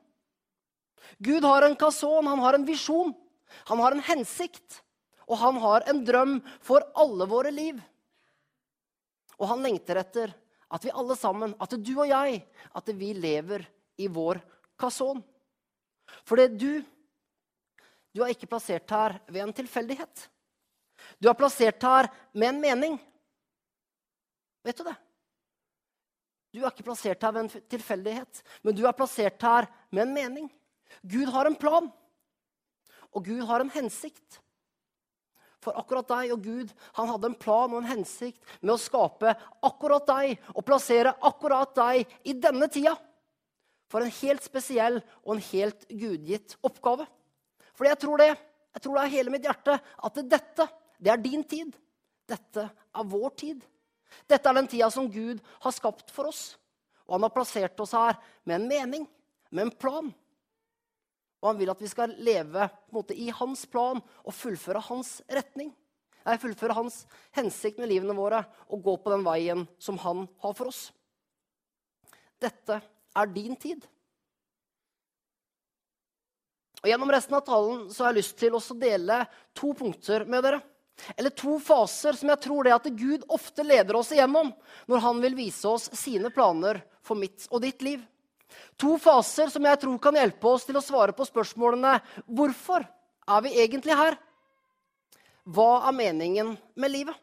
Gud 1.23 1.45
har 1.45 1.63
en 1.63 1.77
kason, 1.79 2.27
han 2.27 2.43
har 2.43 2.57
en 2.57 2.67
visjon, 2.67 3.13
han 3.69 3.79
har 3.79 3.95
en 3.95 4.03
hensikt. 4.03 4.81
Og 5.29 5.37
han 5.37 5.59
har 5.61 5.85
en 5.87 6.01
drøm 6.05 6.39
for 6.65 6.83
alle 6.97 7.27
våre 7.29 7.51
liv. 7.53 7.77
Og 9.37 9.45
han 9.51 9.61
lengter 9.63 9.99
etter 10.01 10.33
at 10.69 10.85
vi 10.85 10.93
alle 10.93 11.15
sammen, 11.17 11.53
at 11.61 11.73
du 11.77 11.91
og 11.95 12.09
jeg, 12.09 12.41
at 12.75 12.89
vi 12.97 13.13
lever 13.13 13.63
i 13.99 14.07
vår 14.07 14.39
kason. 14.79 15.21
For 16.23 16.39
det 16.39 16.55
du 16.59 16.83
Du 18.09 18.23
er 18.25 18.31
ikke 18.33 18.49
plassert 18.49 18.89
her 18.89 19.19
ved 19.29 19.43
en 19.43 19.51
tilfeldighet. 19.53 20.23
Du 21.21 21.27
er 21.29 21.37
plassert 21.37 21.83
her 21.85 22.07
med 22.33 22.49
en 22.49 22.61
mening. 22.61 22.95
Vet 24.65 24.79
du 24.79 24.83
det? 24.87 24.95
Du 26.49 26.63
er 26.63 26.71
ikke 26.71 26.87
plassert 26.87 27.21
her 27.21 27.35
ved 27.35 27.45
en 27.45 27.67
tilfeldighet, 27.69 28.41
men 28.65 28.73
du 28.73 28.81
er 28.89 28.97
plassert 28.97 29.37
her 29.45 29.69
med 29.93 30.07
en 30.07 30.15
mening. 30.15 30.49
Gud 31.05 31.29
har 31.29 31.45
en 31.45 31.55
plan. 31.55 31.91
Og 33.13 33.25
Gud 33.25 33.45
har 33.45 33.61
en 33.61 33.71
hensikt 33.73 34.39
for 35.63 35.77
akkurat 35.77 36.09
deg. 36.09 36.33
Og 36.33 36.43
Gud 36.43 36.73
han 36.97 37.11
hadde 37.11 37.29
en 37.31 37.37
plan 37.37 37.71
og 37.71 37.83
en 37.83 37.91
hensikt 37.91 38.41
med 38.61 38.73
å 38.75 38.81
skape 38.81 39.35
akkurat 39.65 40.07
deg 40.09 40.49
og 40.55 40.65
plassere 40.65 41.13
akkurat 41.29 41.73
deg 41.77 42.09
i 42.25 42.35
denne 42.37 42.69
tida. 42.71 42.95
For 43.89 44.05
en 44.05 44.13
helt 44.21 44.45
spesiell 44.45 44.99
og 45.23 45.35
en 45.35 45.45
helt 45.49 45.87
gudgitt 45.89 46.55
oppgave. 46.65 47.07
Fordi 47.73 47.91
jeg 47.93 48.01
tror 48.03 48.21
det. 48.21 48.29
Jeg 48.75 48.83
tror 48.85 48.95
det 48.95 49.03
er 49.03 49.15
hele 49.15 49.33
mitt 49.33 49.47
hjerte 49.47 49.75
at 49.79 50.21
dette, 50.29 50.67
det 51.01 51.11
er 51.11 51.21
din 51.23 51.43
tid. 51.43 51.73
Dette 52.29 52.67
er 52.69 53.09
vår 53.09 53.31
tid. 53.39 53.63
Dette 54.29 54.49
er 54.49 54.57
den 54.59 54.69
tida 54.69 54.89
som 54.93 55.09
Gud 55.09 55.41
har 55.63 55.73
skapt 55.73 56.13
for 56.13 56.29
oss. 56.29 56.53
Og 57.09 57.17
han 57.17 57.25
har 57.25 57.33
plassert 57.33 57.81
oss 57.81 57.95
her 57.97 58.19
med 58.45 58.59
en 58.59 58.67
mening, 58.69 59.07
med 59.49 59.65
en 59.65 59.73
plan. 59.73 60.11
Og 61.39 61.47
han 61.49 61.57
vil 61.57 61.71
at 61.71 61.81
vi 61.81 61.89
skal 61.89 62.13
leve 62.21 62.67
måte, 62.93 63.15
i 63.15 63.31
hans 63.33 63.65
plan 63.71 64.01
og 64.21 64.35
fullføre 64.35 64.83
hans 64.89 65.17
retning. 65.31 65.71
Jeg 66.19 66.41
fullføre 66.43 66.75
hans 66.77 67.01
hensikt 67.33 67.79
med 67.81 67.89
livene 67.89 68.13
våre 68.13 68.43
og 68.69 68.83
gå 68.85 68.95
på 69.01 69.13
den 69.15 69.25
veien 69.25 69.65
som 69.81 69.97
han 70.03 70.27
har 70.43 70.55
for 70.57 70.69
oss. 70.69 70.89
Dette 72.39 72.81
er 73.17 73.31
din 73.33 73.55
tid. 73.59 73.85
Og 76.79 76.87
Gjennom 76.87 77.11
resten 77.11 77.35
av 77.35 77.43
talen 77.47 77.87
så 77.91 78.05
har 78.05 78.13
jeg 78.13 78.21
lyst 78.21 78.37
til 78.39 78.55
å 78.55 78.61
dele 78.79 79.23
to 79.57 79.73
punkter 79.75 80.23
med 80.29 80.45
dere. 80.45 80.61
Eller 81.15 81.31
to 81.35 81.57
faser 81.63 82.15
som 82.19 82.31
jeg 82.31 82.43
tror 82.43 82.67
det 82.67 82.75
at 82.75 82.87
Gud 82.99 83.25
ofte 83.31 83.63
leder 83.63 83.99
oss 83.99 84.11
igjennom 84.15 84.51
når 84.87 85.03
han 85.03 85.19
vil 85.23 85.35
vise 85.37 85.67
oss 85.67 85.87
sine 85.95 86.31
planer 86.31 86.81
for 87.05 87.19
mitt 87.19 87.47
og 87.51 87.63
ditt 87.63 87.83
liv. 87.85 88.01
To 88.79 88.97
faser 88.99 89.51
som 89.51 89.65
jeg 89.67 89.79
tror 89.81 89.99
kan 90.01 90.17
hjelpe 90.17 90.49
oss 90.49 90.65
til 90.67 90.79
å 90.79 90.83
svare 90.83 91.15
på 91.15 91.27
spørsmålene 91.27 91.97
hvorfor 92.27 92.83
er 93.29 93.45
vi 93.45 93.55
egentlig 93.61 93.95
her? 93.95 94.17
Hva 95.49 95.87
er 95.89 95.95
meningen 95.95 96.55
med 96.79 96.93
livet? 96.93 97.15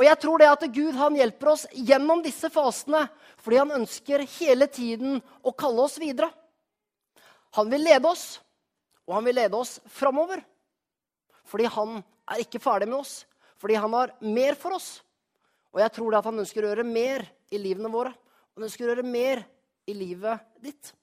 Og 0.00 0.06
jeg 0.06 0.16
tror 0.16 0.40
det 0.40 0.46
at 0.48 0.62
Gud 0.72 0.96
han 0.96 1.16
hjelper 1.18 1.50
oss 1.52 1.66
gjennom 1.76 2.22
disse 2.24 2.48
fasene 2.48 3.02
fordi 3.44 3.58
han 3.60 3.74
ønsker 3.82 4.22
hele 4.38 4.64
tiden 4.72 5.18
å 5.44 5.52
kalle 5.52 5.84
oss 5.84 5.98
videre. 6.00 6.30
Han 7.58 7.68
vil 7.68 7.84
lede 7.84 8.08
oss, 8.08 8.38
og 9.04 9.18
han 9.18 9.26
vil 9.28 9.36
lede 9.36 9.58
oss 9.58 9.74
framover. 9.92 10.40
Fordi 11.44 11.66
han 11.72 11.98
er 12.30 12.40
ikke 12.40 12.62
ferdig 12.62 12.88
med 12.88 13.00
oss, 13.00 13.26
fordi 13.60 13.76
han 13.76 13.92
har 13.96 14.14
mer 14.24 14.56
for 14.60 14.76
oss. 14.76 14.88
Og 15.74 15.82
jeg 15.82 15.92
tror 15.96 16.12
det 16.12 16.20
at 16.20 16.28
han 16.30 16.40
ønsker 16.44 16.64
å 16.64 16.70
gjøre 16.72 16.86
mer 16.86 17.26
i 17.52 17.60
livene 17.60 17.90
våre. 17.92 18.14
Han 18.56 18.64
ønsker 18.68 18.86
å 18.86 18.94
gjøre 18.94 19.04
mer 19.04 19.42
i 19.88 19.96
livet 19.96 20.46
ditt. 20.64 20.94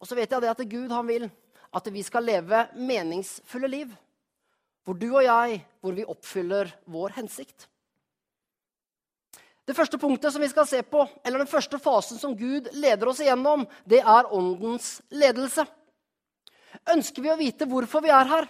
Og 0.00 0.10
så 0.10 0.18
vet 0.18 0.34
jeg 0.34 0.42
det 0.42 0.50
at 0.50 0.66
Gud 0.66 0.90
han 0.90 1.06
vil 1.06 1.28
at 1.76 1.94
vi 1.94 2.02
skal 2.06 2.26
leve 2.26 2.66
meningsfulle 2.74 3.70
liv. 3.70 3.94
Hvor 4.86 4.94
du 4.94 5.08
og 5.10 5.24
jeg 5.26 5.58
hvor 5.82 5.96
vi 5.96 6.06
oppfyller 6.06 6.70
vår 6.86 7.16
hensikt. 7.18 7.66
Det 9.66 9.74
første 9.74 9.98
punktet 9.98 10.30
som 10.30 10.42
vi 10.42 10.48
skal 10.50 10.66
se 10.70 10.78
på, 10.86 11.02
eller 11.26 11.42
den 11.42 11.50
første 11.50 11.78
fasen 11.82 12.20
som 12.20 12.36
Gud 12.38 12.68
leder 12.78 13.10
oss 13.10 13.18
igjennom, 13.22 13.64
det 13.82 13.98
er 13.98 14.28
åndens 14.30 15.00
ledelse. 15.10 15.64
Ønsker 16.94 17.24
vi 17.24 17.32
å 17.32 17.40
vite 17.40 17.66
hvorfor 17.66 18.04
vi 18.04 18.12
er 18.14 18.30
her, 18.30 18.46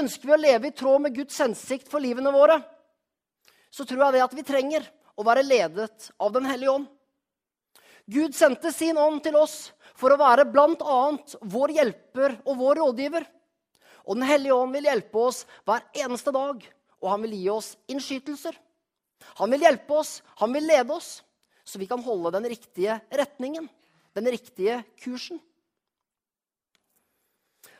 ønsker 0.00 0.26
vi 0.26 0.34
å 0.34 0.40
leve 0.40 0.68
i 0.68 0.74
tråd 0.74 1.04
med 1.04 1.14
Guds 1.14 1.38
hensikt 1.38 1.86
for 1.90 2.02
livene 2.02 2.34
våre, 2.34 2.58
så 3.70 3.86
tror 3.86 4.08
jeg 4.08 4.16
det 4.16 4.24
at 4.24 4.34
vi 4.34 4.46
trenger 4.46 4.90
å 5.14 5.26
være 5.26 5.46
ledet 5.46 6.10
av 6.18 6.34
Den 6.34 6.48
hellige 6.48 6.74
ånd. 6.74 6.88
Gud 8.08 8.34
sendte 8.34 8.72
sin 8.72 8.98
ånd 8.98 9.20
til 9.22 9.36
oss 9.38 9.68
for 9.98 10.14
å 10.14 10.18
være 10.18 10.46
bl.a. 10.48 11.00
vår 11.54 11.74
hjelper 11.76 12.38
og 12.48 12.58
vår 12.58 12.80
rådgiver. 12.82 13.26
Og 14.08 14.16
Den 14.16 14.24
hellige 14.24 14.56
ånd 14.56 14.72
vil 14.72 14.88
hjelpe 14.88 15.20
oss 15.20 15.42
hver 15.68 15.84
eneste 16.00 16.32
dag, 16.32 16.62
og 16.98 17.10
han 17.12 17.24
vil 17.26 17.34
gi 17.36 17.48
oss 17.52 17.74
innskytelser. 17.92 18.56
Han 19.36 19.52
vil 19.52 19.66
hjelpe 19.66 19.98
oss, 20.00 20.22
han 20.40 20.54
vil 20.56 20.64
lede 20.66 20.94
oss, 20.94 21.20
så 21.64 21.78
vi 21.78 21.86
kan 21.90 22.00
holde 22.02 22.32
den 22.38 22.48
riktige 22.48 22.96
retningen, 23.12 23.68
den 24.16 24.30
riktige 24.32 24.80
kursen. 25.02 25.42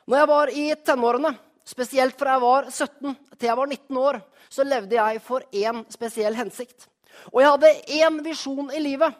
Når 0.08 0.20
jeg 0.20 0.28
var 0.28 0.52
i 0.52 0.66
tenårene, 0.84 1.32
spesielt 1.68 2.16
fra 2.20 2.36
jeg 2.36 2.44
var 2.44 2.68
17 2.70 3.16
til 3.38 3.48
jeg 3.48 3.56
var 3.56 3.72
19 3.72 3.98
år, 4.00 4.20
så 4.48 4.64
levde 4.64 4.96
jeg 4.96 5.24
for 5.24 5.44
én 5.52 5.82
spesiell 5.92 6.36
hensikt. 6.36 6.88
Og 7.32 7.42
jeg 7.42 7.50
hadde 7.54 7.74
én 7.98 8.22
visjon 8.24 8.70
i 8.72 8.80
livet. 8.80 9.16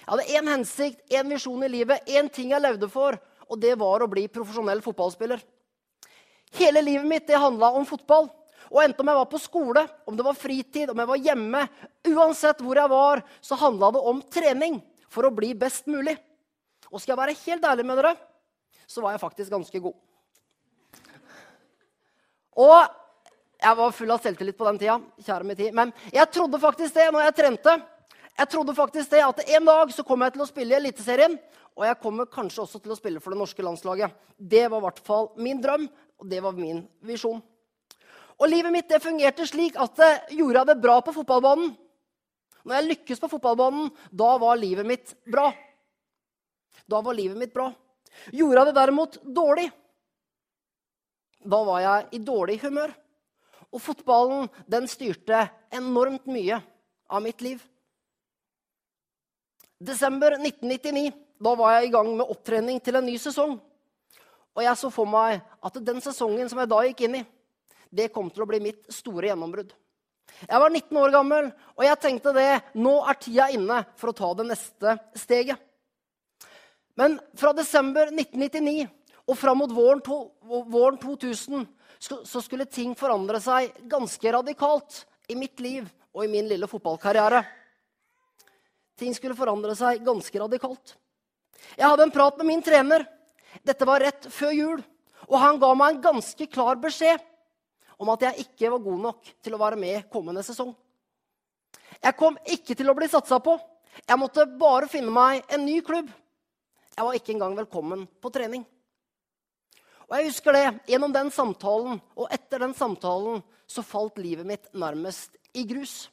Jeg 0.00 0.08
hadde 0.08 0.28
én 0.36 0.50
hensikt, 0.54 1.00
én 1.12 1.28
visjon 1.28 1.64
i 1.64 1.70
livet, 1.72 2.08
én 2.08 2.28
ting 2.32 2.52
jeg 2.52 2.64
levde 2.64 2.88
for, 2.88 3.16
og 3.48 3.60
det 3.60 3.76
var 3.80 4.04
å 4.04 4.10
bli 4.10 4.26
profesjonell 4.32 4.82
fotballspiller. 4.84 5.40
Hele 6.58 6.82
livet 6.82 7.06
mitt 7.06 7.26
det 7.26 7.38
handla 7.38 7.70
om 7.78 7.86
fotball. 7.86 8.28
Og 8.70 8.82
enten 8.84 9.02
om 9.02 9.10
jeg 9.10 9.18
var 9.18 9.30
på 9.30 9.40
skole, 9.42 9.82
om 10.06 10.16
det 10.16 10.24
var 10.26 10.38
fritid, 10.38 10.90
om 10.90 10.98
jeg 11.02 11.10
var 11.10 11.22
hjemme 11.24 11.62
Uansett 12.06 12.60
hvor 12.62 12.78
jeg 12.78 12.90
var, 12.90 13.22
så 13.42 13.58
handla 13.58 13.90
det 13.96 14.02
om 14.12 14.22
trening 14.22 14.78
for 15.10 15.26
å 15.26 15.34
bli 15.34 15.50
best 15.58 15.90
mulig. 15.90 16.14
Og 16.90 17.02
skal 17.02 17.14
jeg 17.14 17.20
være 17.20 17.40
helt 17.42 17.66
ærlig 17.66 17.86
med 17.86 18.00
dere, 18.00 18.14
så 18.86 19.02
var 19.02 19.14
jeg 19.14 19.22
faktisk 19.22 19.52
ganske 19.52 19.82
god. 19.82 19.98
Og 22.60 22.78
jeg 23.60 23.76
var 23.76 23.94
full 23.94 24.12
av 24.14 24.22
selvtillit 24.24 24.58
på 24.58 24.66
den 24.66 24.80
tida. 24.80 24.98
kjære 25.20 25.44
min 25.46 25.56
tid. 25.56 25.74
Men 25.74 25.92
jeg 26.12 26.30
trodde 26.32 26.60
faktisk 26.60 26.94
det 26.94 27.10
når 27.12 27.26
jeg 27.28 27.36
trente. 27.36 27.76
Jeg 28.38 28.48
trodde 28.48 28.74
faktisk 28.74 29.10
det 29.10 29.20
at 29.20 29.42
En 29.50 29.64
dag 29.64 29.92
så 29.92 30.02
kommer 30.02 30.26
jeg 30.26 30.38
til 30.38 30.42
å 30.42 30.48
spille 30.48 30.74
i 30.74 30.78
Eliteserien. 30.78 31.38
Og 31.76 31.84
jeg 31.86 32.00
kommer 32.02 32.26
kanskje 32.26 32.62
også 32.64 32.80
til 32.82 32.92
å 32.92 32.98
spille 32.98 33.20
for 33.20 33.30
det 33.30 33.38
norske 33.38 33.62
landslaget. 33.62 34.10
Det 34.36 34.66
var 34.68 34.80
i 34.80 34.86
hvert 34.88 35.04
fall 35.04 35.30
min 35.36 35.60
drøm, 35.60 35.88
og 36.20 36.28
det 36.28 36.42
var 36.44 36.56
min 36.56 36.82
visjon. 37.06 37.40
Og 38.40 38.48
livet 38.48 38.72
mitt 38.72 38.88
det 38.88 39.02
fungerte 39.04 39.46
slik 39.48 39.76
at 39.80 39.96
det 40.00 40.12
gjorde 40.38 40.62
jeg 40.62 40.70
det 40.70 40.80
bra 40.80 41.00
på 41.04 41.14
fotballbanen. 41.16 41.74
Når 42.64 42.76
jeg 42.76 42.88
lykkes 42.88 43.20
på 43.20 43.28
fotballbanen, 43.32 43.90
da 44.12 44.30
var 44.40 44.60
livet 44.60 44.88
mitt 44.88 45.14
bra. 45.28 45.50
Da 46.88 47.00
var 47.04 47.16
livet 47.16 47.40
mitt 47.40 47.52
bra. 47.56 47.70
Gjorde 48.32 48.58
jeg 48.58 48.68
det 48.68 48.76
derimot 48.76 49.20
dårlig, 49.24 49.68
da 51.40 51.60
var 51.64 51.80
jeg 51.80 52.08
i 52.16 52.20
dårlig 52.24 52.58
humør. 52.64 52.92
Og 53.70 53.80
fotballen 53.80 54.48
den 54.68 54.88
styrte 54.90 55.44
enormt 55.72 56.26
mye 56.28 56.58
av 57.08 57.22
mitt 57.24 57.40
liv. 57.44 57.60
Desember 59.80 60.34
1999 60.36 61.12
da 61.40 61.54
var 61.56 61.78
jeg 61.78 61.88
i 61.88 61.92
gang 61.94 62.10
med 62.12 62.28
opptrening 62.28 62.80
til 62.84 62.98
en 62.98 63.06
ny 63.06 63.14
sesong. 63.20 63.54
Og 64.60 64.66
jeg 64.66 64.76
så 64.76 64.90
for 64.92 65.08
meg 65.08 65.38
at 65.64 65.76
den 65.80 66.02
sesongen 66.04 66.48
som 66.50 66.58
jeg 66.60 66.68
da 66.68 66.80
gikk 66.84 67.06
inn 67.06 67.14
i, 67.22 67.26
det 67.88 68.10
kom 68.12 68.28
til 68.28 68.44
å 68.44 68.48
bli 68.50 68.58
mitt 68.60 68.90
store 68.92 69.30
gjennombrudd. 69.30 69.70
Jeg 70.44 70.60
var 70.60 70.70
19 70.70 70.98
år 71.00 71.12
gammel, 71.14 71.48
og 71.74 71.84
jeg 71.86 72.00
tenkte 72.02 72.34
det. 72.36 72.50
Nå 72.76 72.92
er 73.08 73.18
tida 73.18 73.46
inne 73.56 73.78
for 73.96 74.12
å 74.12 74.16
ta 74.18 74.28
det 74.36 74.44
neste 74.50 74.92
steget. 75.16 75.56
Men 77.00 77.16
fra 77.40 77.54
desember 77.56 78.12
1999 78.12 78.84
og 79.24 79.38
fram 79.40 79.62
mot 79.62 79.72
våren, 79.72 80.02
to, 80.04 80.18
våren 80.44 80.98
2000 81.00 81.64
så 81.98 82.42
skulle 82.44 82.68
ting 82.68 82.92
forandre 82.98 83.40
seg 83.40 83.72
ganske 83.88 84.34
radikalt 84.36 85.04
i 85.32 85.38
mitt 85.40 85.56
liv 85.64 85.88
og 86.12 86.26
i 86.26 86.30
min 86.32 86.50
lille 86.52 86.68
fotballkarriere. 86.68 87.40
Ting 89.00 89.16
skulle 89.16 89.38
forandre 89.38 89.72
seg 89.78 90.04
ganske 90.04 90.44
radikalt. 90.44 90.94
Jeg 91.78 91.88
hadde 91.88 92.04
en 92.04 92.12
prat 92.12 92.36
med 92.36 92.50
min 92.52 92.64
trener. 92.64 93.06
Dette 93.66 93.88
var 93.88 94.02
rett 94.04 94.28
før 94.32 94.54
jul. 94.54 94.84
Og 95.28 95.36
han 95.38 95.58
ga 95.62 95.72
meg 95.78 95.94
en 95.94 96.04
ganske 96.10 96.46
klar 96.50 96.78
beskjed 96.80 97.20
om 98.00 98.08
at 98.14 98.24
jeg 98.24 98.46
ikke 98.46 98.70
var 98.72 98.82
god 98.84 99.02
nok 99.04 99.32
til 99.44 99.54
å 99.54 99.60
være 99.60 99.78
med 99.78 100.08
kommende 100.12 100.42
sesong. 100.46 100.72
Jeg 102.00 102.16
kom 102.16 102.38
ikke 102.48 102.76
til 102.78 102.88
å 102.88 102.96
bli 102.96 103.10
satsa 103.12 103.38
på. 103.44 103.58
Jeg 104.06 104.18
måtte 104.18 104.46
bare 104.58 104.88
finne 104.88 105.12
meg 105.12 105.44
en 105.52 105.66
ny 105.66 105.80
klubb. 105.84 106.08
Jeg 106.96 107.06
var 107.06 107.16
ikke 107.16 107.34
engang 107.34 107.56
velkommen 107.58 108.06
på 108.20 108.32
trening. 108.32 108.64
Og 110.08 110.16
jeg 110.16 110.30
husker 110.30 110.56
det, 110.56 110.64
Gjennom 110.90 111.12
den 111.14 111.30
samtalen 111.30 112.00
og 112.16 112.32
etter 112.34 112.64
den 112.64 112.74
samtalen 112.74 113.44
så 113.70 113.84
falt 113.86 114.18
livet 114.18 114.48
mitt 114.48 114.66
nærmest 114.74 115.36
i 115.54 115.62
grus. 115.68 116.08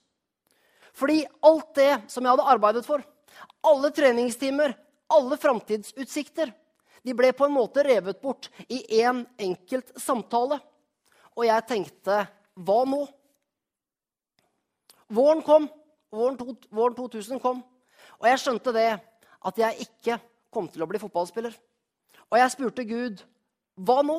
Fordi 0.98 1.24
alt 1.46 1.74
det 1.78 1.92
som 2.12 2.26
jeg 2.26 2.34
hadde 2.34 2.52
arbeidet 2.52 2.86
for, 2.86 3.02
alle 3.66 3.90
treningstimer, 3.94 4.76
alle 5.14 5.38
framtidsutsikter, 5.40 6.52
de 7.04 7.16
ble 7.18 7.32
på 7.36 7.48
en 7.48 7.56
måte 7.56 7.84
revet 7.86 8.22
bort 8.22 8.50
i 8.68 8.82
én 9.00 9.10
en 9.10 9.26
enkelt 9.50 9.94
samtale. 10.02 10.60
Og 11.38 11.46
jeg 11.46 11.68
tenkte 11.70 12.24
hva 12.58 12.80
nå? 12.90 13.04
Våren 15.14 15.44
kom. 15.46 15.68
Våren, 16.12 16.38
to, 16.40 16.56
våren 16.72 16.96
2000 16.96 17.42
kom. 17.44 17.62
Og 18.18 18.28
jeg 18.30 18.42
skjønte 18.42 18.74
det 18.76 18.90
at 18.98 19.60
jeg 19.62 19.88
ikke 19.88 20.18
kom 20.54 20.70
til 20.72 20.84
å 20.84 20.90
bli 20.90 21.02
fotballspiller. 21.02 21.54
Og 22.32 22.40
jeg 22.40 22.54
spurte 22.54 22.88
Gud 22.88 23.22
hva 23.78 24.02
nå? 24.06 24.18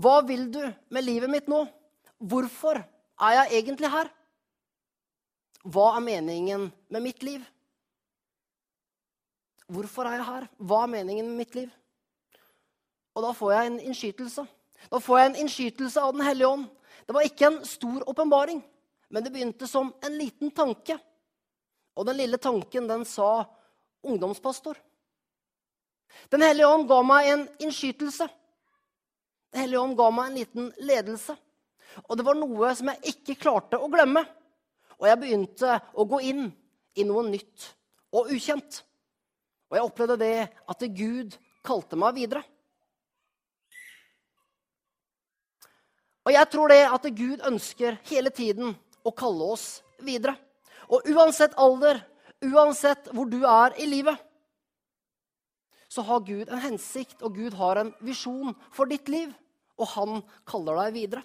Hva 0.00 0.20
vil 0.22 0.46
du 0.52 0.62
med 0.94 1.04
livet 1.04 1.32
mitt 1.32 1.48
nå? 1.50 1.64
Hvorfor 2.20 2.78
er 2.78 3.36
jeg 3.40 3.62
egentlig 3.62 3.90
her? 3.90 4.10
Hva 5.66 5.96
er 5.96 6.04
meningen 6.04 6.68
med 6.88 7.04
mitt 7.04 7.24
liv? 7.26 7.42
Hvorfor 9.70 10.08
er 10.08 10.18
jeg 10.18 10.26
her? 10.26 10.48
Hva 10.58 10.82
er 10.82 10.90
meningen 10.96 11.28
med 11.28 11.44
mitt 11.44 11.54
liv? 11.54 11.70
Og 13.14 13.22
da 13.22 13.30
får 13.36 13.52
jeg 13.54 13.68
en 13.68 13.78
innskytelse. 13.90 14.44
Da 14.90 14.98
får 15.02 15.18
jeg 15.18 15.30
en 15.30 15.40
innskytelse 15.44 16.02
av 16.02 16.12
Den 16.16 16.24
hellige 16.26 16.48
ånd. 16.48 16.66
Det 17.06 17.14
var 17.14 17.26
ikke 17.26 17.46
en 17.46 17.60
stor 17.66 18.02
åpenbaring, 18.10 18.60
men 19.10 19.24
det 19.24 19.32
begynte 19.32 19.66
som 19.66 19.92
en 20.04 20.18
liten 20.18 20.50
tanke. 20.54 20.96
Og 21.98 22.06
den 22.06 22.18
lille 22.18 22.38
tanken, 22.38 22.86
den 22.88 23.04
sa 23.04 23.44
ungdomspastor. 24.06 24.78
Den 26.30 26.42
hellige 26.42 26.68
ånd 26.68 26.88
ga 26.90 27.00
meg 27.06 27.30
en 27.30 27.46
innskytelse. 27.62 28.26
Den 29.50 29.64
hellige 29.64 29.80
ånd 29.80 29.96
ga 29.98 30.10
meg 30.14 30.30
en 30.30 30.38
liten 30.38 30.70
ledelse. 30.78 31.36
Og 32.06 32.16
det 32.18 32.26
var 32.26 32.38
noe 32.38 32.74
som 32.78 32.90
jeg 32.92 33.14
ikke 33.14 33.40
klarte 33.42 33.78
å 33.78 33.90
glemme. 33.90 34.22
Og 34.98 35.08
jeg 35.08 35.20
begynte 35.22 35.78
å 35.94 36.06
gå 36.06 36.22
inn 36.30 36.46
i 36.98 37.06
noe 37.06 37.26
nytt 37.26 37.70
og 38.14 38.30
ukjent. 38.34 38.82
Og 39.70 39.78
jeg 39.78 39.86
opplevde 39.86 40.18
det 40.18 40.36
at 40.50 40.88
Gud 40.98 41.36
kalte 41.66 41.98
meg 41.98 42.16
videre. 42.18 42.42
Og 46.26 46.34
jeg 46.34 46.50
tror 46.52 46.72
det 46.72 46.82
at 46.84 47.06
Gud 47.16 47.44
ønsker 47.48 48.00
hele 48.10 48.32
tiden 48.34 48.74
å 49.06 49.12
kalle 49.16 49.52
oss 49.54 49.68
videre. 50.04 50.34
Og 50.90 51.06
uansett 51.14 51.54
alder, 51.58 52.02
uansett 52.44 53.08
hvor 53.14 53.30
du 53.30 53.40
er 53.46 53.76
i 53.80 53.86
livet, 53.88 54.18
så 55.90 56.04
har 56.06 56.22
Gud 56.22 56.50
en 56.50 56.62
hensikt, 56.62 57.18
og 57.26 57.34
Gud 57.34 57.56
har 57.58 57.80
en 57.80 57.90
visjon 58.06 58.54
for 58.70 58.90
ditt 58.90 59.08
liv. 59.10 59.32
Og 59.80 59.88
han 59.96 60.20
kaller 60.46 60.76
deg 60.84 60.98
videre. 60.98 61.24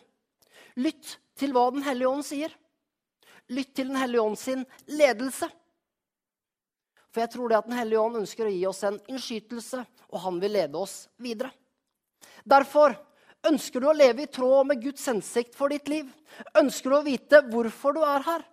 Lytt 0.79 1.17
til 1.37 1.53
hva 1.53 1.67
Den 1.75 1.85
hellige 1.85 2.09
ånd 2.09 2.25
sier. 2.25 2.53
Lytt 3.53 3.75
til 3.77 3.91
Den 3.91 3.99
hellige 3.99 4.23
ånd 4.25 4.39
sin 4.41 4.65
ledelse. 4.89 5.51
For 7.15 7.24
jeg 7.24 7.31
tror 7.31 7.48
det 7.48 7.57
at 7.62 7.67
Den 7.69 7.77
hellige 7.79 8.01
ånd 8.03 8.17
ønsker 8.19 8.50
å 8.50 8.51
gi 8.51 8.63
oss 8.67 8.81
en 8.84 8.98
innskytelse, 9.07 9.86
og 10.12 10.19
han 10.19 10.39
vil 10.41 10.51
lede 10.51 10.75
oss 10.75 11.05
videre. 11.15 11.53
Derfor 12.43 12.91
ønsker 13.48 13.79
du 13.79 13.88
å 13.88 13.95
leve 13.95 14.25
i 14.25 14.27
tråd 14.27 14.67
med 14.67 14.81
Guds 14.84 15.05
hensikt 15.07 15.55
for 15.55 15.72
ditt 15.72 15.88
liv. 15.88 16.10
Ønsker 16.60 16.91
du 16.91 16.98
å 16.98 17.05
vite 17.05 17.39
hvorfor 17.48 17.95
du 17.95 18.01
er 18.03 18.25
her? 18.25 18.43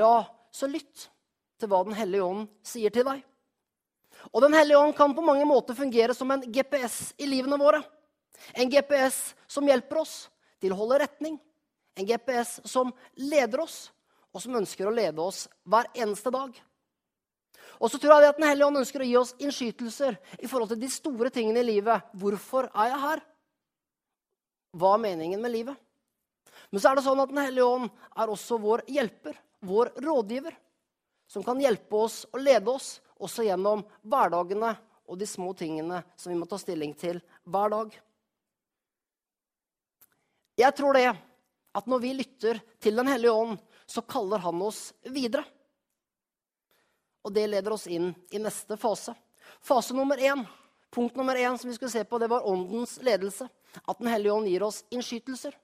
Ja, 0.00 0.14
så 0.48 0.64
lytt 0.70 1.10
til 1.60 1.68
hva 1.68 1.82
Den 1.84 1.98
hellige 1.98 2.24
ånd 2.24 2.46
sier 2.64 2.94
til 2.94 3.04
deg. 3.04 3.20
Og 4.32 4.40
Den 4.46 4.56
hellige 4.56 4.80
ånd 4.80 4.96
kan 4.96 5.12
på 5.12 5.26
mange 5.26 5.44
måter 5.44 5.76
fungere 5.76 6.16
som 6.16 6.32
en 6.32 6.46
GPS 6.48 7.12
i 7.20 7.28
livene 7.28 7.60
våre. 7.60 7.82
En 8.56 8.72
GPS 8.72 9.34
som 9.44 9.68
hjelper 9.68 10.00
oss 10.06 10.14
til 10.56 10.72
å 10.72 10.80
holde 10.80 11.02
retning. 11.04 11.36
En 12.00 12.08
GPS 12.08 12.62
som 12.64 12.94
leder 13.20 13.60
oss, 13.60 13.90
og 14.32 14.40
som 14.40 14.56
ønsker 14.56 14.88
å 14.88 14.94
lede 14.94 15.20
oss 15.20 15.44
hver 15.68 15.92
eneste 15.92 16.32
dag. 16.32 16.56
Og 17.78 17.90
så 17.90 17.98
tror 18.00 18.18
jeg 18.18 18.32
at 18.32 18.38
Den 18.38 18.48
hellige 18.48 18.66
ånd 18.66 18.80
ønsker 18.80 19.02
å 19.02 19.08
gi 19.08 19.16
oss 19.20 19.34
innskytelser 19.38 20.16
i 20.38 20.48
forhold 20.50 20.72
til 20.72 20.80
de 20.82 20.90
store 20.90 21.30
tingene 21.34 21.62
i 21.62 21.68
livet. 21.68 22.08
Hvorfor 22.18 22.70
er 22.72 22.92
jeg 22.92 23.02
her? 23.04 23.22
Hva 24.78 24.94
er 24.94 25.04
meningen 25.04 25.42
med 25.42 25.54
livet? 25.54 25.76
Men 26.70 26.82
så 26.82 26.90
er 26.90 26.98
det 26.98 27.06
sånn 27.06 27.22
at 27.22 27.30
Den 27.30 27.44
hellige 27.44 27.68
ånd 27.68 27.90
er 28.18 28.32
også 28.32 28.58
vår 28.62 28.82
hjelper, 28.90 29.38
vår 29.64 29.92
rådgiver, 30.04 30.56
som 31.28 31.44
kan 31.44 31.60
hjelpe 31.60 32.02
oss 32.02 32.24
og 32.32 32.42
lede 32.42 32.72
oss 32.72 32.98
også 33.18 33.46
gjennom 33.46 33.84
hverdagene 34.02 34.74
og 35.08 35.18
de 35.18 35.26
små 35.26 35.54
tingene 35.56 36.02
som 36.16 36.32
vi 36.32 36.38
må 36.38 36.46
ta 36.48 36.58
stilling 36.60 36.92
til 36.98 37.20
hver 37.48 37.72
dag. 37.72 37.94
Jeg 40.58 40.74
tror 40.74 40.98
det 40.98 41.08
at 41.78 41.86
når 41.86 42.02
vi 42.02 42.16
lytter 42.16 42.60
til 42.82 42.96
Den 42.96 43.06
hellige 43.06 43.32
ånd, 43.32 43.58
så 43.86 44.02
kaller 44.02 44.42
han 44.42 44.60
oss 44.62 44.92
videre. 45.06 45.44
Og 47.26 47.34
det 47.34 47.46
leder 47.50 47.74
oss 47.74 47.86
inn 47.90 48.12
i 48.30 48.40
neste 48.42 48.76
fase. 48.80 49.14
Fase 49.64 49.94
nummer 49.96 50.20
én, 50.20 50.44
punkt 50.90 51.16
nummer 51.16 51.36
én 51.36 51.58
som 51.58 51.70
vi 51.70 51.76
skulle 51.76 51.90
se 51.90 52.04
på, 52.04 52.18
det 52.18 52.30
var 52.30 52.46
åndens 52.46 52.98
ledelse. 53.02 53.48
At 53.84 53.98
Den 53.98 54.08
hellige 54.08 54.32
ånd 54.32 54.48
gir 54.48 54.62
oss 54.62 54.84
innskytelser. 54.90 55.56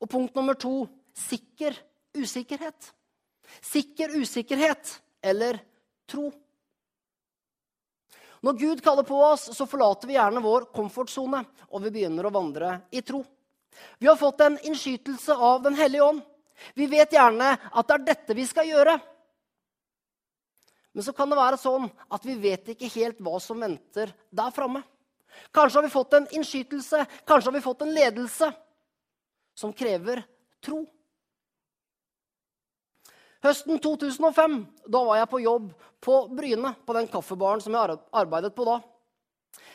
Og 0.00 0.10
punkt 0.10 0.34
nummer 0.34 0.54
to 0.54 0.88
sikker 1.16 1.76
usikkerhet. 2.16 2.92
Sikker 3.60 4.16
usikkerhet 4.16 5.00
eller 5.22 5.60
tro. 6.08 6.30
Når 8.40 8.52
Gud 8.52 8.82
kaller 8.84 9.04
på 9.04 9.18
oss, 9.20 9.50
så 9.56 9.66
forlater 9.68 10.08
vi 10.08 10.16
gjerne 10.16 10.40
vår 10.40 10.70
komfortsone, 10.72 11.42
og 11.68 11.82
vi 11.84 11.92
begynner 11.92 12.24
å 12.24 12.32
vandre 12.32 12.78
i 12.90 13.02
tro. 13.04 13.20
Vi 14.00 14.08
har 14.08 14.16
fått 14.16 14.40
en 14.40 14.56
innskytelse 14.64 15.34
av 15.36 15.62
Den 15.62 15.76
hellige 15.76 16.04
ånd. 16.04 16.22
Vi 16.74 16.86
vet 16.86 17.12
gjerne 17.12 17.52
at 17.56 17.88
det 17.88 17.94
er 17.94 18.06
dette 18.08 18.36
vi 18.36 18.46
skal 18.48 18.68
gjøre. 18.68 18.96
Men 20.92 21.06
så 21.06 21.14
kan 21.14 21.30
det 21.30 21.38
være 21.38 21.58
sånn 21.60 21.86
at 22.10 22.24
vi 22.26 22.34
vet 22.40 22.72
ikke 22.72 22.90
helt 22.96 23.20
hva 23.22 23.38
som 23.42 23.60
venter 23.62 24.10
der 24.34 24.54
framme. 24.54 24.82
Kanskje 25.54 25.78
har 25.78 25.86
vi 25.86 25.92
fått 25.92 26.16
en 26.18 26.26
innskytelse, 26.34 27.04
kanskje 27.26 27.50
har 27.50 27.56
vi 27.56 27.64
fått 27.64 27.84
en 27.86 27.94
ledelse 27.94 28.50
som 29.54 29.74
krever 29.76 30.24
tro. 30.64 30.82
Høsten 33.40 33.78
2005 33.80 34.56
da 34.90 35.04
var 35.06 35.20
jeg 35.20 35.30
på 35.30 35.40
jobb 35.44 35.70
på 36.04 36.16
Bryne, 36.36 36.74
på 36.84 36.96
den 36.96 37.08
kaffebaren 37.12 37.62
som 37.64 37.76
jeg 37.76 37.96
arbeidet 38.12 38.52
på 38.56 38.66
da. 38.68 38.80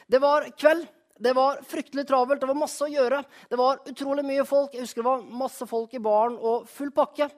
Det 0.08 0.21
var 0.21 0.51
kveld. 0.58 0.86
Det 1.15 1.32
var 1.32 1.62
fryktelig 1.63 2.04
travelt, 2.10 2.41
det 2.41 2.47
var 2.49 2.58
masse 2.60 2.84
å 2.84 2.91
gjøre. 2.91 3.21
Det 3.47 3.56
var 3.56 3.80
utrolig 3.88 4.25
mye 4.28 4.43
folk. 4.43 4.73
Jeg 4.75 4.84
husker 4.84 4.99
det 4.99 5.08
var 5.08 5.21
masse 5.23 5.67
folk 5.69 5.93
i 5.95 6.01
baren 6.04 6.36
og 6.36 6.65
full 6.67 6.91
pakke. 6.91 7.30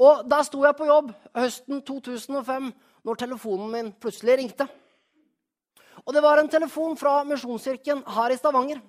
Og 0.00 0.22
der 0.24 0.46
sto 0.46 0.62
jeg 0.64 0.78
på 0.78 0.88
jobb 0.88 1.10
høsten 1.36 1.82
2005 1.84 2.70
når 3.06 3.20
telefonen 3.22 3.70
min 3.72 3.92
plutselig 4.00 4.38
ringte. 4.40 4.66
Og 6.04 6.14
det 6.16 6.22
var 6.24 6.40
en 6.40 6.48
telefon 6.48 6.96
fra 6.96 7.20
Misjonskirken 7.28 8.02
her 8.16 8.32
i 8.32 8.38
Stavanger. 8.40 8.80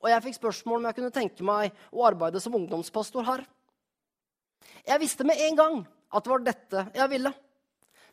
Og 0.00 0.08
jeg 0.08 0.24
fikk 0.24 0.38
spørsmål 0.38 0.80
om 0.80 0.88
jeg 0.88 0.96
kunne 0.96 1.14
tenke 1.14 1.44
meg 1.44 1.82
å 1.92 2.06
arbeide 2.08 2.40
som 2.40 2.56
ungdomspastor 2.56 3.26
her. 3.26 3.44
Jeg 4.86 5.02
visste 5.02 5.26
med 5.28 5.40
en 5.44 5.58
gang 5.58 5.80
at 6.10 6.24
det 6.24 6.32
var 6.32 6.44
dette 6.44 6.84
jeg 6.96 7.12
ville. 7.12 7.32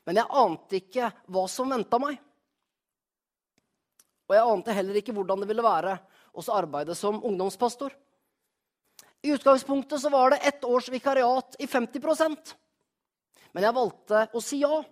Men 0.08 0.20
jeg 0.22 0.32
ante 0.42 0.80
ikke 0.80 1.12
hva 1.32 1.46
som 1.52 1.72
venta 1.72 2.00
meg. 2.00 2.20
Og 4.28 4.36
jeg 4.36 4.52
ante 4.52 4.76
heller 4.76 5.00
ikke 5.00 5.16
hvordan 5.16 5.44
det 5.44 5.50
ville 5.50 5.64
være 5.64 5.96
å 6.38 6.44
arbeide 6.54 6.96
som 6.96 7.22
ungdomspastor. 7.24 7.96
I 9.24 9.32
utgangspunktet 9.34 10.02
så 10.02 10.12
var 10.14 10.32
det 10.32 10.44
ett 10.46 10.66
års 10.68 10.90
vikariat 10.94 11.56
i 11.60 11.66
50% 11.66 12.52
Men 13.56 13.66
jeg 13.66 13.74
valgte 13.74 14.20
å 14.38 14.42
si 14.44 14.60
ja, 14.62 14.84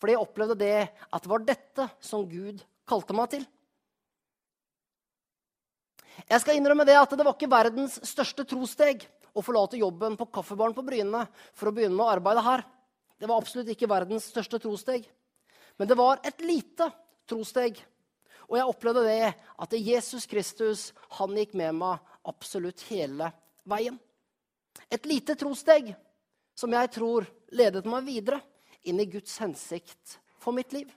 fordi 0.00 0.14
jeg 0.14 0.22
opplevde 0.22 0.58
det 0.60 0.78
at 0.86 1.22
det 1.22 1.30
var 1.30 1.44
dette 1.46 1.88
som 2.04 2.26
Gud 2.28 2.62
kalte 2.88 3.16
meg 3.16 3.30
til. 3.32 3.46
Jeg 6.26 6.42
skal 6.42 6.56
innrømme 6.58 6.86
det 6.88 6.96
at 6.98 7.12
det 7.12 7.24
var 7.26 7.36
ikke 7.36 7.52
verdens 7.52 7.98
største 8.08 8.46
trosteg 8.48 9.04
å 9.36 9.44
forlate 9.44 9.80
jobben 9.80 10.16
på 10.16 10.28
kaffebaren 10.32 10.76
på 10.76 10.84
Bryne 10.86 11.26
for 11.56 11.68
å 11.68 11.74
begynne 11.76 12.00
å 12.00 12.12
arbeide 12.14 12.44
her. 12.44 12.64
Det 13.20 13.28
var 13.28 13.40
absolutt 13.40 13.68
ikke 13.72 13.90
verdens 13.90 14.28
største 14.32 14.60
trosteg. 14.62 15.04
Men 15.76 15.88
det 15.88 15.98
var 15.98 16.22
et 16.24 16.40
lite 16.44 16.88
trosteg 17.28 17.82
og 18.46 18.58
jeg 18.58 18.70
opplevde 18.70 19.06
det 19.06 19.30
at 19.34 19.74
Jesus 19.74 20.26
Kristus 20.30 20.90
han 21.18 21.34
gikk 21.36 21.56
med 21.58 21.74
meg 21.80 22.12
absolutt 22.26 22.84
hele 22.90 23.30
veien. 23.66 23.96
Et 24.90 25.08
lite 25.08 25.34
trosteg 25.38 25.90
som 26.56 26.72
jeg 26.72 26.92
tror 26.94 27.26
ledet 27.56 27.86
meg 27.88 28.06
videre 28.06 28.40
inn 28.86 29.02
i 29.02 29.08
Guds 29.10 29.36
hensikt 29.42 30.18
for 30.42 30.56
mitt 30.56 30.72
liv. 30.76 30.88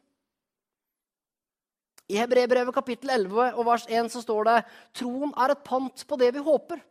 I 2.10 2.18
Hebrebrevet 2.18 2.74
kapittel 2.74 3.12
11 3.14 3.52
og 3.54 3.66
vers 3.68 3.86
1 3.86 4.10
så 4.14 4.22
står 4.24 4.48
det 4.48 4.60
troen 4.98 5.34
er 5.38 5.54
et 5.54 5.66
pant 5.66 6.06
på 6.10 6.18
det 6.18 6.32
vi 6.34 6.46
håper. 6.46 6.82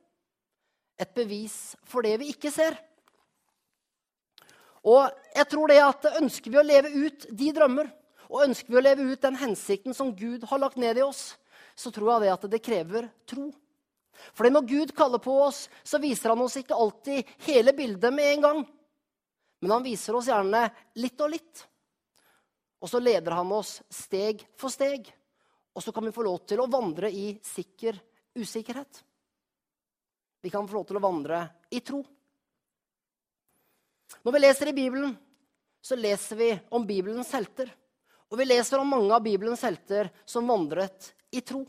Et 0.98 1.14
bevis 1.14 1.74
for 1.86 2.06
det 2.06 2.14
vi 2.22 2.30
ikke 2.34 2.52
ser. 2.54 2.76
Og 4.86 5.10
jeg 5.34 5.48
tror 5.50 5.70
det 5.70 5.80
at 5.82 6.06
ønsker 6.20 6.54
vi 6.54 6.60
å 6.60 6.66
leve 6.66 6.92
ut 6.94 7.26
de 7.34 7.50
drømmer 7.54 7.90
og 8.28 8.44
ønsker 8.44 8.70
vi 8.70 8.78
å 8.78 8.84
leve 8.84 9.06
ut 9.08 9.24
den 9.24 9.38
hensikten 9.40 9.96
som 9.96 10.14
Gud 10.14 10.44
har 10.46 10.60
lagt 10.60 10.78
ned 10.78 11.00
i 11.00 11.04
oss, 11.04 11.32
så 11.74 11.90
tror 11.94 12.12
jeg 12.12 12.26
det 12.26 12.34
at 12.34 12.46
det 12.52 12.62
krever 12.64 13.08
tro. 13.28 13.48
Fordi 14.36 14.50
når 14.52 14.66
Gud 14.68 14.94
kaller 14.98 15.22
på 15.22 15.34
oss, 15.46 15.66
så 15.86 16.00
viser 16.02 16.34
han 16.34 16.42
oss 16.44 16.58
ikke 16.60 16.76
alltid 16.76 17.26
hele 17.46 17.74
bildet 17.74 18.14
med 18.14 18.32
en 18.34 18.44
gang. 18.44 18.62
Men 19.60 19.70
han 19.70 19.86
viser 19.86 20.16
oss 20.16 20.28
gjerne 20.30 20.68
litt 21.00 21.20
og 21.20 21.32
litt. 21.32 21.64
Og 22.78 22.90
så 22.90 23.00
leder 23.02 23.34
han 23.34 23.52
oss 23.52 23.80
steg 23.90 24.44
for 24.58 24.70
steg. 24.70 25.08
Og 25.74 25.82
så 25.82 25.92
kan 25.94 26.06
vi 26.06 26.14
få 26.14 26.24
lov 26.26 26.44
til 26.46 26.62
å 26.62 26.70
vandre 26.70 27.10
i 27.10 27.32
sikker 27.42 27.98
usikkerhet. 28.38 29.02
Vi 30.42 30.50
kan 30.50 30.68
få 30.68 30.78
lov 30.78 30.86
til 30.86 30.98
å 30.98 31.02
vandre 31.02 31.42
i 31.74 31.80
tro. 31.82 32.04
Når 34.22 34.34
vi 34.34 34.42
leser 34.42 34.70
i 34.70 34.76
Bibelen, 34.76 35.16
så 35.82 35.98
leser 35.98 36.38
vi 36.38 36.52
om 36.74 36.86
Bibelens 36.86 37.32
helter. 37.34 37.70
Og 38.30 38.38
vi 38.38 38.46
leser 38.46 38.78
om 38.78 38.88
mange 38.88 39.14
av 39.14 39.24
Bibelens 39.24 39.62
helter 39.66 40.10
som 40.24 40.46
vandret 40.48 41.12
i 41.34 41.40
tro. 41.40 41.64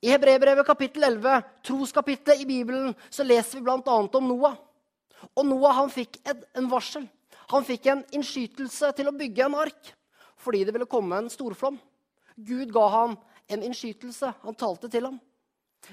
I 0.00 0.12
Hebrebrevet 0.12 0.66
kapittel 0.66 1.06
11, 1.08 1.42
troskapittelet 1.64 2.40
i 2.40 2.46
Bibelen, 2.46 2.94
så 3.10 3.24
leser 3.24 3.58
vi 3.58 3.64
bl.a. 3.64 3.96
om 3.96 4.28
Noah. 4.28 4.58
Og 5.34 5.46
Noah 5.46 5.78
han 5.80 5.92
fikk 5.92 6.18
et, 6.24 6.42
en 6.56 6.68
varsel. 6.70 7.06
Han 7.52 7.64
fikk 7.64 7.86
en 7.90 8.02
innskytelse 8.16 8.90
til 8.98 9.08
å 9.08 9.14
bygge 9.16 9.46
en 9.46 9.60
ark. 9.62 9.94
fordi 10.36 10.64
det 10.64 10.72
ville 10.72 10.86
komme 10.86 11.16
en 11.16 11.30
storflom. 11.30 11.78
Gud 12.36 12.72
ga 12.72 12.88
ham 12.88 13.16
en 13.48 13.62
innskytelse. 13.62 14.34
Han 14.42 14.54
talte 14.54 14.88
til 14.88 15.04
ham. 15.04 15.16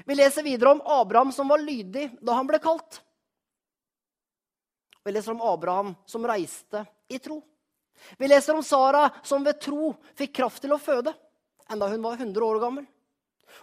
Vi 0.05 0.15
leser 0.15 0.43
videre 0.43 0.71
om 0.71 0.81
Abraham 0.85 1.31
som 1.31 1.47
var 1.47 1.63
lydig 1.63 2.09
da 2.21 2.35
han 2.35 2.47
ble 2.47 2.59
kalt. 2.59 2.99
Vi 5.03 5.11
leser 5.11 5.31
om 5.31 5.41
Abraham 5.41 5.95
som 6.05 6.27
reiste 6.27 6.85
i 7.07 7.19
tro. 7.19 7.41
Vi 8.17 8.27
leser 8.27 8.55
om 8.55 8.63
Sara 8.63 9.09
som 9.23 9.43
ved 9.43 9.59
tro 9.61 9.93
fikk 10.17 10.35
kraft 10.35 10.61
til 10.63 10.73
å 10.75 10.81
føde, 10.81 11.13
enda 11.71 11.87
hun 11.87 12.03
var 12.03 12.17
100 12.19 12.45
år 12.45 12.59
gammel. 12.59 12.85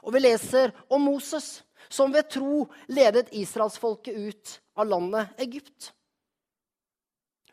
Og 0.05 0.14
vi 0.14 0.23
leser 0.23 0.73
om 0.88 1.03
Moses 1.03 1.61
som 1.88 2.12
ved 2.12 2.28
tro 2.30 2.66
ledet 2.90 3.32
israelsfolket 3.36 4.16
ut 4.16 4.54
av 4.76 4.88
landet 4.90 5.40
Egypt. 5.40 5.92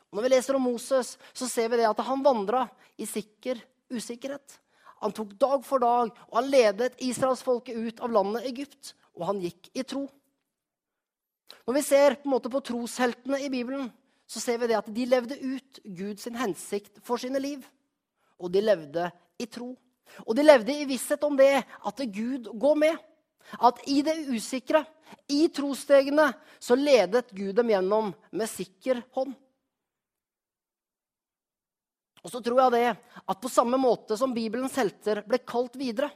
Og 0.07 0.17
når 0.17 0.25
vi 0.25 0.31
leser 0.35 0.57
om 0.57 0.67
Moses, 0.67 1.15
så 1.33 1.47
ser 1.49 1.69
vi 1.71 1.81
det 1.81 1.89
at 1.89 2.05
han 2.07 2.23
vandra 2.23 2.65
i 2.97 3.05
sikker 3.07 3.59
usikkerhet. 3.93 4.59
Han 5.03 5.13
tok 5.13 5.35
dag 5.37 5.65
for 5.65 5.83
dag, 5.83 6.09
og 6.09 6.37
han 6.39 6.49
ledet 6.49 6.97
israelsfolket 7.03 7.77
ut 7.77 7.99
av 8.01 8.13
landet 8.15 8.47
Egypt. 8.49 8.95
Og 9.17 9.27
han 9.29 9.41
gikk 9.41 9.69
i 9.77 9.83
tro. 9.85 10.07
Når 11.67 11.75
vi 11.77 11.83
ser 11.85 12.17
på, 12.23 12.39
på 12.39 12.63
trosheltene 12.69 13.39
i 13.43 13.51
Bibelen, 13.51 13.89
så 14.27 14.41
ser 14.43 14.59
vi 14.61 14.69
det 14.71 14.77
at 14.79 14.89
de 14.93 15.05
levde 15.07 15.37
ut 15.39 15.81
Guds 15.83 16.27
hensikt 16.27 17.01
for 17.05 17.21
sine 17.21 17.39
liv. 17.43 17.61
Og 18.39 18.51
de 18.53 18.63
levde 18.63 19.09
i 19.39 19.47
tro. 19.49 19.73
Og 20.25 20.35
de 20.37 20.45
levde 20.45 20.73
i 20.73 20.87
visshet 20.87 21.23
om 21.27 21.37
det, 21.37 21.61
at 21.61 22.03
Gud 22.13 22.49
går 22.59 22.79
med. 22.79 22.97
At 23.63 23.79
i 23.87 24.01
det 24.03 24.17
usikre, 24.27 24.83
i 25.31 25.47
trostegene, 25.53 26.31
så 26.59 26.75
ledet 26.75 27.31
Gud 27.31 27.55
dem 27.55 27.71
gjennom 27.71 28.11
med 28.31 28.49
sikker 28.51 29.01
hånd. 29.15 29.35
Og 32.25 32.31
så 32.33 32.41
tror 32.43 32.59
jeg 32.59 32.73
det 32.75 32.87
at 33.23 33.39
på 33.39 33.51
samme 33.51 33.79
måte 33.79 34.17
som 34.19 34.33
Bibelens 34.35 34.75
helter 34.75 35.21
ble 35.23 35.39
kalt 35.47 35.77
videre, 35.79 36.09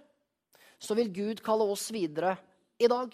så 0.82 0.98
vil 0.98 1.12
Gud 1.14 1.44
kalle 1.46 1.68
oss 1.72 1.88
videre 1.94 2.34
i 2.82 2.90
dag. 2.92 3.14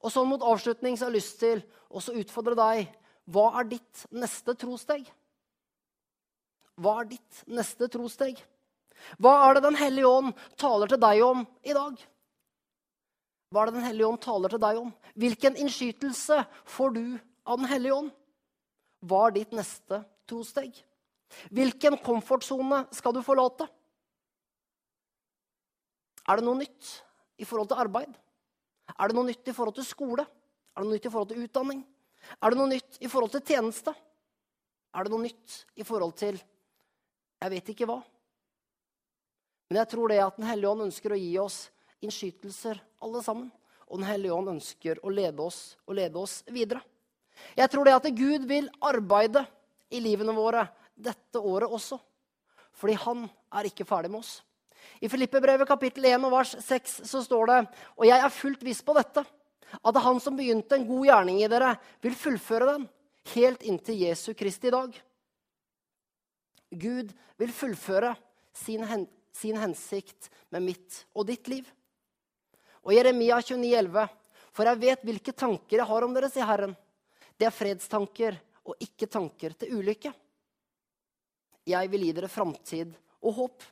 Og 0.00 0.10
sånn 0.10 0.30
mot 0.30 0.44
avslutning 0.46 0.96
så 0.96 1.06
har 1.06 1.12
jeg 1.12 1.20
lyst 1.20 1.40
til 1.42 1.60
å 1.92 2.00
utfordre 2.22 2.56
deg. 2.58 2.86
Hva 3.28 3.50
er 3.60 3.68
ditt 3.74 4.06
neste 4.14 4.54
trosteg? 4.58 5.04
Hva 6.80 7.02
er 7.02 7.10
ditt 7.12 7.42
neste 7.50 7.90
trosteg? 7.92 8.40
Hva 9.20 9.34
er 9.44 9.58
det 9.58 9.66
Den 9.66 9.78
hellige 9.78 10.08
ånd 10.08 10.32
taler 10.56 10.90
til 10.90 11.02
deg 11.02 11.22
om 11.26 11.44
i 11.62 11.76
dag? 11.76 11.98
Hva 13.52 13.62
er 13.62 13.68
det 13.68 13.76
Den 13.76 13.84
hellige 13.84 14.08
ånd 14.08 14.22
taler 14.24 14.52
til 14.52 14.62
deg 14.62 14.80
om? 14.80 14.90
Hvilken 15.20 15.58
innskytelse 15.60 16.38
får 16.72 16.94
du 16.96 17.04
av 17.44 17.60
Den 17.60 17.68
hellige 17.68 17.98
ånd? 17.98 18.10
Hva 19.04 19.26
er 19.26 19.36
ditt 19.36 19.52
neste 19.52 20.00
trosteg? 20.30 20.72
Hvilken 21.52 21.98
komfortsone 22.04 22.86
skal 22.94 23.16
du 23.16 23.20
forlate? 23.24 23.66
Er 26.28 26.38
det 26.38 26.46
noe 26.46 26.60
nytt 26.60 26.92
i 27.42 27.48
forhold 27.48 27.72
til 27.72 27.82
arbeid? 27.82 28.14
Er 28.92 29.10
det 29.10 29.16
noe 29.16 29.28
nytt 29.28 29.48
i 29.48 29.54
forhold 29.56 29.76
til 29.76 29.88
skole? 29.88 30.24
Er 30.24 30.80
det 30.80 30.88
noe 30.88 30.96
nytt 30.96 31.08
i 31.08 31.12
forhold 31.12 31.32
til 31.32 31.44
utdanning? 31.44 31.82
Er 32.38 32.52
det 32.52 32.60
noe 32.60 32.70
nytt 32.70 33.00
i 33.02 33.10
forhold 33.10 33.34
til 33.34 33.44
tjeneste? 33.52 33.92
Er 34.94 35.04
det 35.04 35.12
noe 35.12 35.26
nytt 35.26 35.58
i 35.76 35.84
forhold 35.84 36.16
til 36.20 36.40
jeg 37.42 37.50
vet 37.50 37.70
ikke 37.72 37.88
hva? 37.90 37.98
Men 39.66 39.80
jeg 39.80 39.88
tror 39.90 40.12
det 40.12 40.20
at 40.22 40.36
Den 40.38 40.46
hellige 40.46 40.70
ånd 40.70 40.84
ønsker 40.84 41.14
å 41.14 41.18
gi 41.18 41.32
oss 41.42 41.64
innskytelser, 42.02 42.80
alle 43.02 43.22
sammen. 43.24 43.50
Og 43.88 44.00
Den 44.00 44.08
hellige 44.08 44.34
ånd 44.34 44.54
ønsker 44.54 45.00
å 45.04 45.12
lede 45.12 45.42
oss 45.44 45.76
og 45.86 45.98
lede 45.98 46.18
oss 46.18 46.40
videre. 46.48 46.80
Jeg 47.56 47.68
tror 47.72 47.88
det 47.88 47.96
at 47.96 48.08
Gud 48.16 48.46
vil 48.48 48.70
arbeide 48.84 49.44
i 49.92 50.00
livene 50.00 50.34
våre 50.36 50.64
dette 50.94 51.40
året 51.40 51.68
også. 51.68 51.98
Fordi 52.72 52.96
han 53.04 53.26
er 53.52 53.68
ikke 53.68 53.86
ferdig 53.88 54.10
med 54.12 54.22
oss. 54.22 54.40
I 55.02 55.10
Filippebrevet 55.10 55.68
kapittel 55.68 56.08
1 56.10 56.26
og 56.26 56.32
vers 56.34 56.56
6 56.64 57.02
så 57.06 57.22
står 57.22 57.50
det 57.50 57.60
Og 58.00 58.06
jeg 58.08 58.18
er 58.18 58.34
fullt 58.34 58.64
viss 58.66 58.82
på 58.82 58.96
dette, 58.96 59.22
at 59.72 60.02
han 60.04 60.18
som 60.20 60.36
begynte 60.36 60.76
en 60.76 60.88
god 60.88 61.06
gjerning 61.06 61.40
i 61.42 61.48
dere, 61.48 61.76
vil 62.02 62.16
fullføre 62.18 62.74
den 62.74 62.88
helt 63.32 63.62
inntil 63.62 64.02
Jesu 64.08 64.32
Kristi 64.34 64.72
dag. 64.72 64.96
Gud 66.72 67.12
vil 67.38 67.52
fullføre 67.52 68.14
sin, 68.56 68.84
hen, 68.88 69.06
sin 69.32 69.58
hensikt 69.60 70.30
med 70.52 70.66
mitt 70.66 71.04
og 71.14 71.28
ditt 71.28 71.48
liv. 71.52 71.68
Og 72.82 72.94
Jeremia 72.96 73.38
29, 73.40 73.74
11, 73.78 74.08
For 74.52 74.68
jeg 74.68 74.80
vet 74.82 75.04
hvilke 75.06 75.32
tanker 75.32 75.78
jeg 75.78 75.88
har 75.88 76.04
om 76.04 76.14
dere, 76.14 76.30
sier 76.32 76.48
Herren. 76.48 76.74
Det 77.38 77.46
er 77.48 77.54
fredstanker 77.54 78.36
og 78.68 78.82
ikke 78.82 79.08
tanker 79.10 79.54
til 79.58 79.78
ulykke. 79.78 80.12
Jeg 81.66 81.90
vil 81.92 82.04
gi 82.08 82.14
dere 82.16 82.30
framtid 82.30 82.92
og 83.22 83.36
håp. 83.38 83.64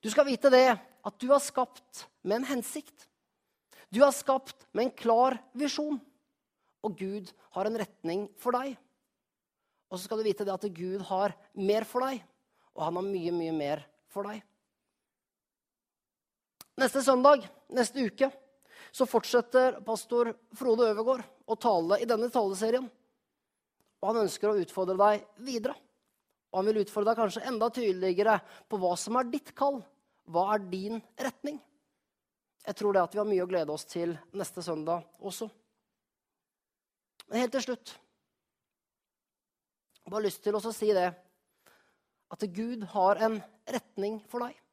Du 0.00 0.08
skal 0.12 0.26
vite 0.28 0.50
det 0.52 0.66
at 0.72 1.20
du 1.20 1.28
er 1.32 1.42
skapt 1.42 2.06
med 2.24 2.40
en 2.40 2.48
hensikt. 2.54 3.06
Du 3.92 4.02
er 4.04 4.14
skapt 4.14 4.66
med 4.72 4.88
en 4.88 4.96
klar 4.96 5.38
visjon. 5.56 6.00
Og 6.84 6.98
Gud 6.98 7.30
har 7.56 7.68
en 7.68 7.78
retning 7.80 8.26
for 8.40 8.56
deg. 8.56 8.74
Og 9.90 9.98
så 9.98 10.06
skal 10.06 10.20
du 10.20 10.26
vite 10.26 10.46
det 10.46 10.54
at 10.54 10.66
Gud 10.74 11.04
har 11.08 11.34
mer 11.54 11.86
for 11.86 12.02
deg, 12.06 12.22
og 12.74 12.82
han 12.88 12.98
har 12.98 13.06
mye, 13.06 13.32
mye 13.34 13.54
mer 13.54 13.84
for 14.10 14.26
deg. 14.26 14.42
Neste 16.76 17.00
søndag, 17.02 17.46
neste 17.72 18.04
uke, 18.04 18.28
så 18.92 19.06
fortsetter 19.08 19.78
pastor 19.84 20.34
Frode 20.56 20.90
Øvergaard 20.90 21.24
å 21.48 21.56
tale 21.56 22.00
i 22.02 22.08
denne 22.08 22.28
taleserien. 22.32 22.84
Og 24.02 24.08
han 24.10 24.26
ønsker 24.26 24.50
å 24.50 24.58
utfordre 24.60 24.96
deg 25.00 25.24
videre. 25.46 25.72
Og 26.52 26.60
han 26.60 26.68
vil 26.68 26.82
utfordre 26.82 27.14
deg 27.14 27.20
kanskje 27.22 27.44
enda 27.48 27.70
tydeligere 27.72 28.36
på 28.68 28.80
hva 28.80 28.92
som 29.00 29.16
er 29.16 29.30
ditt 29.32 29.54
kall. 29.56 29.80
Hva 30.28 30.50
er 30.54 30.66
din 30.68 31.00
retning? 31.16 31.56
Jeg 32.66 32.76
tror 32.76 32.92
det 32.92 33.04
at 33.06 33.14
vi 33.14 33.22
har 33.22 33.28
mye 33.30 33.44
å 33.46 33.48
glede 33.48 33.72
oss 33.72 33.86
til 33.88 34.12
neste 34.36 34.64
søndag 34.64 35.06
også. 35.22 35.48
Men 37.30 37.42
helt 37.42 37.56
til 37.56 37.64
slutt 37.64 37.94
Jeg 40.06 40.12
har 40.14 40.22
lyst 40.22 40.44
til 40.44 40.54
å 40.54 40.60
si 40.62 40.92
det 40.94 41.08
at 42.30 42.44
Gud 42.54 42.84
har 42.92 43.18
en 43.26 43.40
retning 43.66 44.20
for 44.30 44.44
deg. 44.44 44.65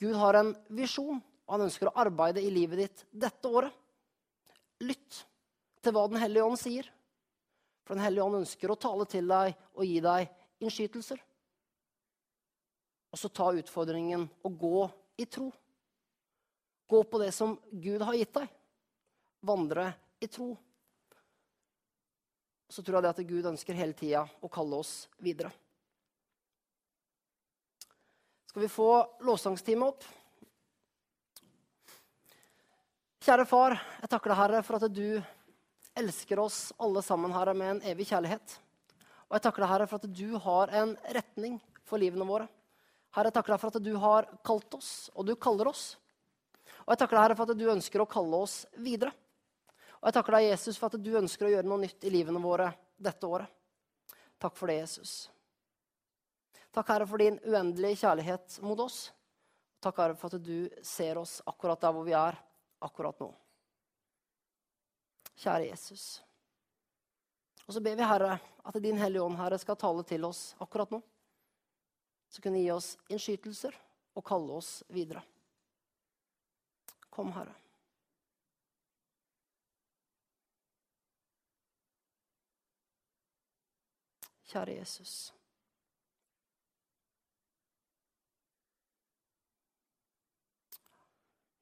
Gud 0.00 0.16
har 0.18 0.38
en 0.38 0.52
visjon, 0.74 1.20
og 1.46 1.54
han 1.54 1.66
ønsker 1.66 1.90
å 1.90 1.96
arbeide 2.02 2.42
i 2.42 2.50
livet 2.52 2.80
ditt 2.80 3.04
dette 3.10 3.48
året. 3.50 3.72
Lytt 4.82 5.20
til 5.84 5.94
hva 5.94 6.06
Den 6.08 6.20
hellige 6.22 6.46
ånd 6.46 6.58
sier. 6.58 6.88
For 7.84 7.94
Den 7.94 8.04
hellige 8.04 8.24
ånd 8.24 8.40
ønsker 8.40 8.72
å 8.72 8.80
tale 8.80 9.06
til 9.10 9.28
deg 9.28 9.54
og 9.76 9.84
gi 9.86 10.00
deg 10.02 10.64
innskytelser. 10.64 11.20
Og 13.14 13.20
så 13.20 13.30
ta 13.30 13.52
utfordringen 13.54 14.26
og 14.42 14.58
gå 14.58 14.78
i 15.22 15.26
tro. 15.30 15.52
Gå 16.90 17.02
på 17.06 17.20
det 17.22 17.30
som 17.36 17.54
Gud 17.70 18.02
har 18.02 18.16
gitt 18.18 18.34
deg. 18.34 18.48
Vandre 19.44 19.92
i 20.24 20.26
tro. 20.26 20.50
Så 22.68 22.82
tror 22.82 22.98
jeg 22.98 23.06
det 23.06 23.12
at 23.12 23.28
Gud 23.28 23.52
ønsker 23.52 23.78
hele 23.78 23.94
tida 23.94 24.24
å 24.42 24.50
kalle 24.50 24.80
oss 24.82 25.04
videre. 25.22 25.52
Skal 28.54 28.62
vi 28.62 28.68
få 28.70 28.90
lovsangstime 29.26 29.82
opp? 29.90 30.04
Kjære 33.26 33.46
far, 33.50 33.74
jeg 33.98 34.10
takker 34.12 34.30
deg, 34.30 34.38
Herre, 34.38 34.60
for 34.62 34.78
at 34.78 34.94
du 34.94 35.98
elsker 35.98 36.38
oss 36.38 36.58
alle 36.78 37.02
sammen, 37.02 37.34
Herre, 37.34 37.50
med 37.58 37.72
en 37.72 37.82
evig 37.90 38.06
kjærlighet. 38.12 38.54
Og 39.26 39.34
jeg 39.34 39.44
takker 39.48 39.64
deg, 39.64 39.72
Herre, 39.72 39.90
for 39.90 39.98
at 39.98 40.14
du 40.20 40.38
har 40.46 40.76
en 40.84 40.94
retning 41.18 41.58
for 41.82 41.98
livene 41.98 42.28
våre. 42.30 42.46
Herre, 43.18 43.32
jeg 43.32 43.38
takker 43.40 43.56
deg 43.56 43.64
for 43.64 43.74
at 43.74 43.88
du 43.90 43.92
har 44.06 44.30
kalt 44.46 44.78
oss, 44.78 44.94
og 45.18 45.26
du 45.26 45.34
kaller 45.34 45.74
oss. 45.74 45.84
Og 46.84 46.94
jeg 46.94 47.02
takker 47.02 47.18
deg, 47.18 47.24
Herre, 47.24 47.40
for 47.42 47.50
at 47.50 47.58
du 47.58 47.68
ønsker 47.74 48.06
å 48.06 48.10
kalle 48.14 48.44
oss 48.46 48.60
videre. 48.78 49.10
Og 49.98 50.12
jeg 50.12 50.20
takker 50.20 50.38
deg, 50.38 50.52
Jesus, 50.52 50.78
for 50.78 50.94
at 50.94 51.02
du 51.02 51.14
ønsker 51.18 51.50
å 51.50 51.56
gjøre 51.58 51.74
noe 51.74 51.88
nytt 51.88 52.06
i 52.06 52.14
livene 52.20 52.46
våre 52.46 52.70
dette 53.02 53.26
året. 53.26 53.50
Takk 54.38 54.54
for 54.54 54.70
det, 54.70 54.84
Jesus. 54.84 55.24
Takk, 56.74 56.88
Herre, 56.88 57.06
for 57.06 57.22
din 57.22 57.36
uendelige 57.46 58.00
kjærlighet 58.02 58.56
mot 58.66 58.80
oss. 58.82 59.12
Takk, 59.78 59.98
Herre, 60.00 60.16
for 60.18 60.34
at 60.34 60.42
du 60.42 60.66
ser 60.82 61.20
oss 61.20 61.36
akkurat 61.46 61.78
der 61.80 61.92
hvor 61.94 62.06
vi 62.06 62.16
er 62.18 62.38
akkurat 62.82 63.20
nå. 63.22 63.28
Kjære 65.38 65.68
Jesus. 65.68 66.22
Og 67.68 67.76
så 67.76 67.82
ber 67.82 67.94
vi, 67.94 68.02
Herre, 68.02 68.38
at 68.66 68.78
Din 68.82 68.98
Hellige 68.98 69.22
Ånd, 69.22 69.38
Herre, 69.38 69.58
skal 69.58 69.78
tale 69.78 70.02
til 70.08 70.26
oss 70.26 70.56
akkurat 70.58 70.90
nå. 70.90 70.98
Så 72.28 72.42
kunne 72.42 72.58
gi 72.58 72.72
oss 72.74 72.96
innskytelser 73.06 73.76
og 74.18 74.26
kalle 74.26 74.58
oss 74.58 74.80
videre. 74.90 75.22
Kom, 77.14 77.30
Herre. 77.38 77.54
Kjære 84.50 84.78
Jesus. 84.80 85.32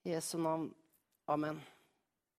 Jesu 0.05 0.39
navn. 0.39 0.75
Amen. 1.29 1.61